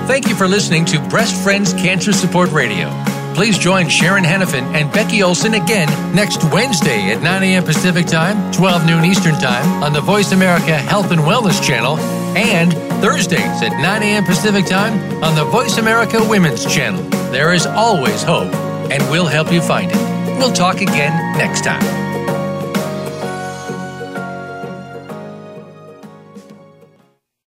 [0.06, 2.88] Thank you for listening to Breast Friends Cancer Support Radio.
[3.40, 7.64] Please join Sharon Henifin and Becky Olson again next Wednesday at 9 a.m.
[7.64, 11.96] Pacific Time, 12 noon Eastern Time on the Voice America Health and Wellness Channel,
[12.36, 14.24] and Thursdays at 9 a.m.
[14.26, 17.02] Pacific Time on the Voice America Women's Channel.
[17.32, 18.52] There is always hope,
[18.92, 19.96] and we'll help you find it.
[20.36, 22.09] We'll talk again next time.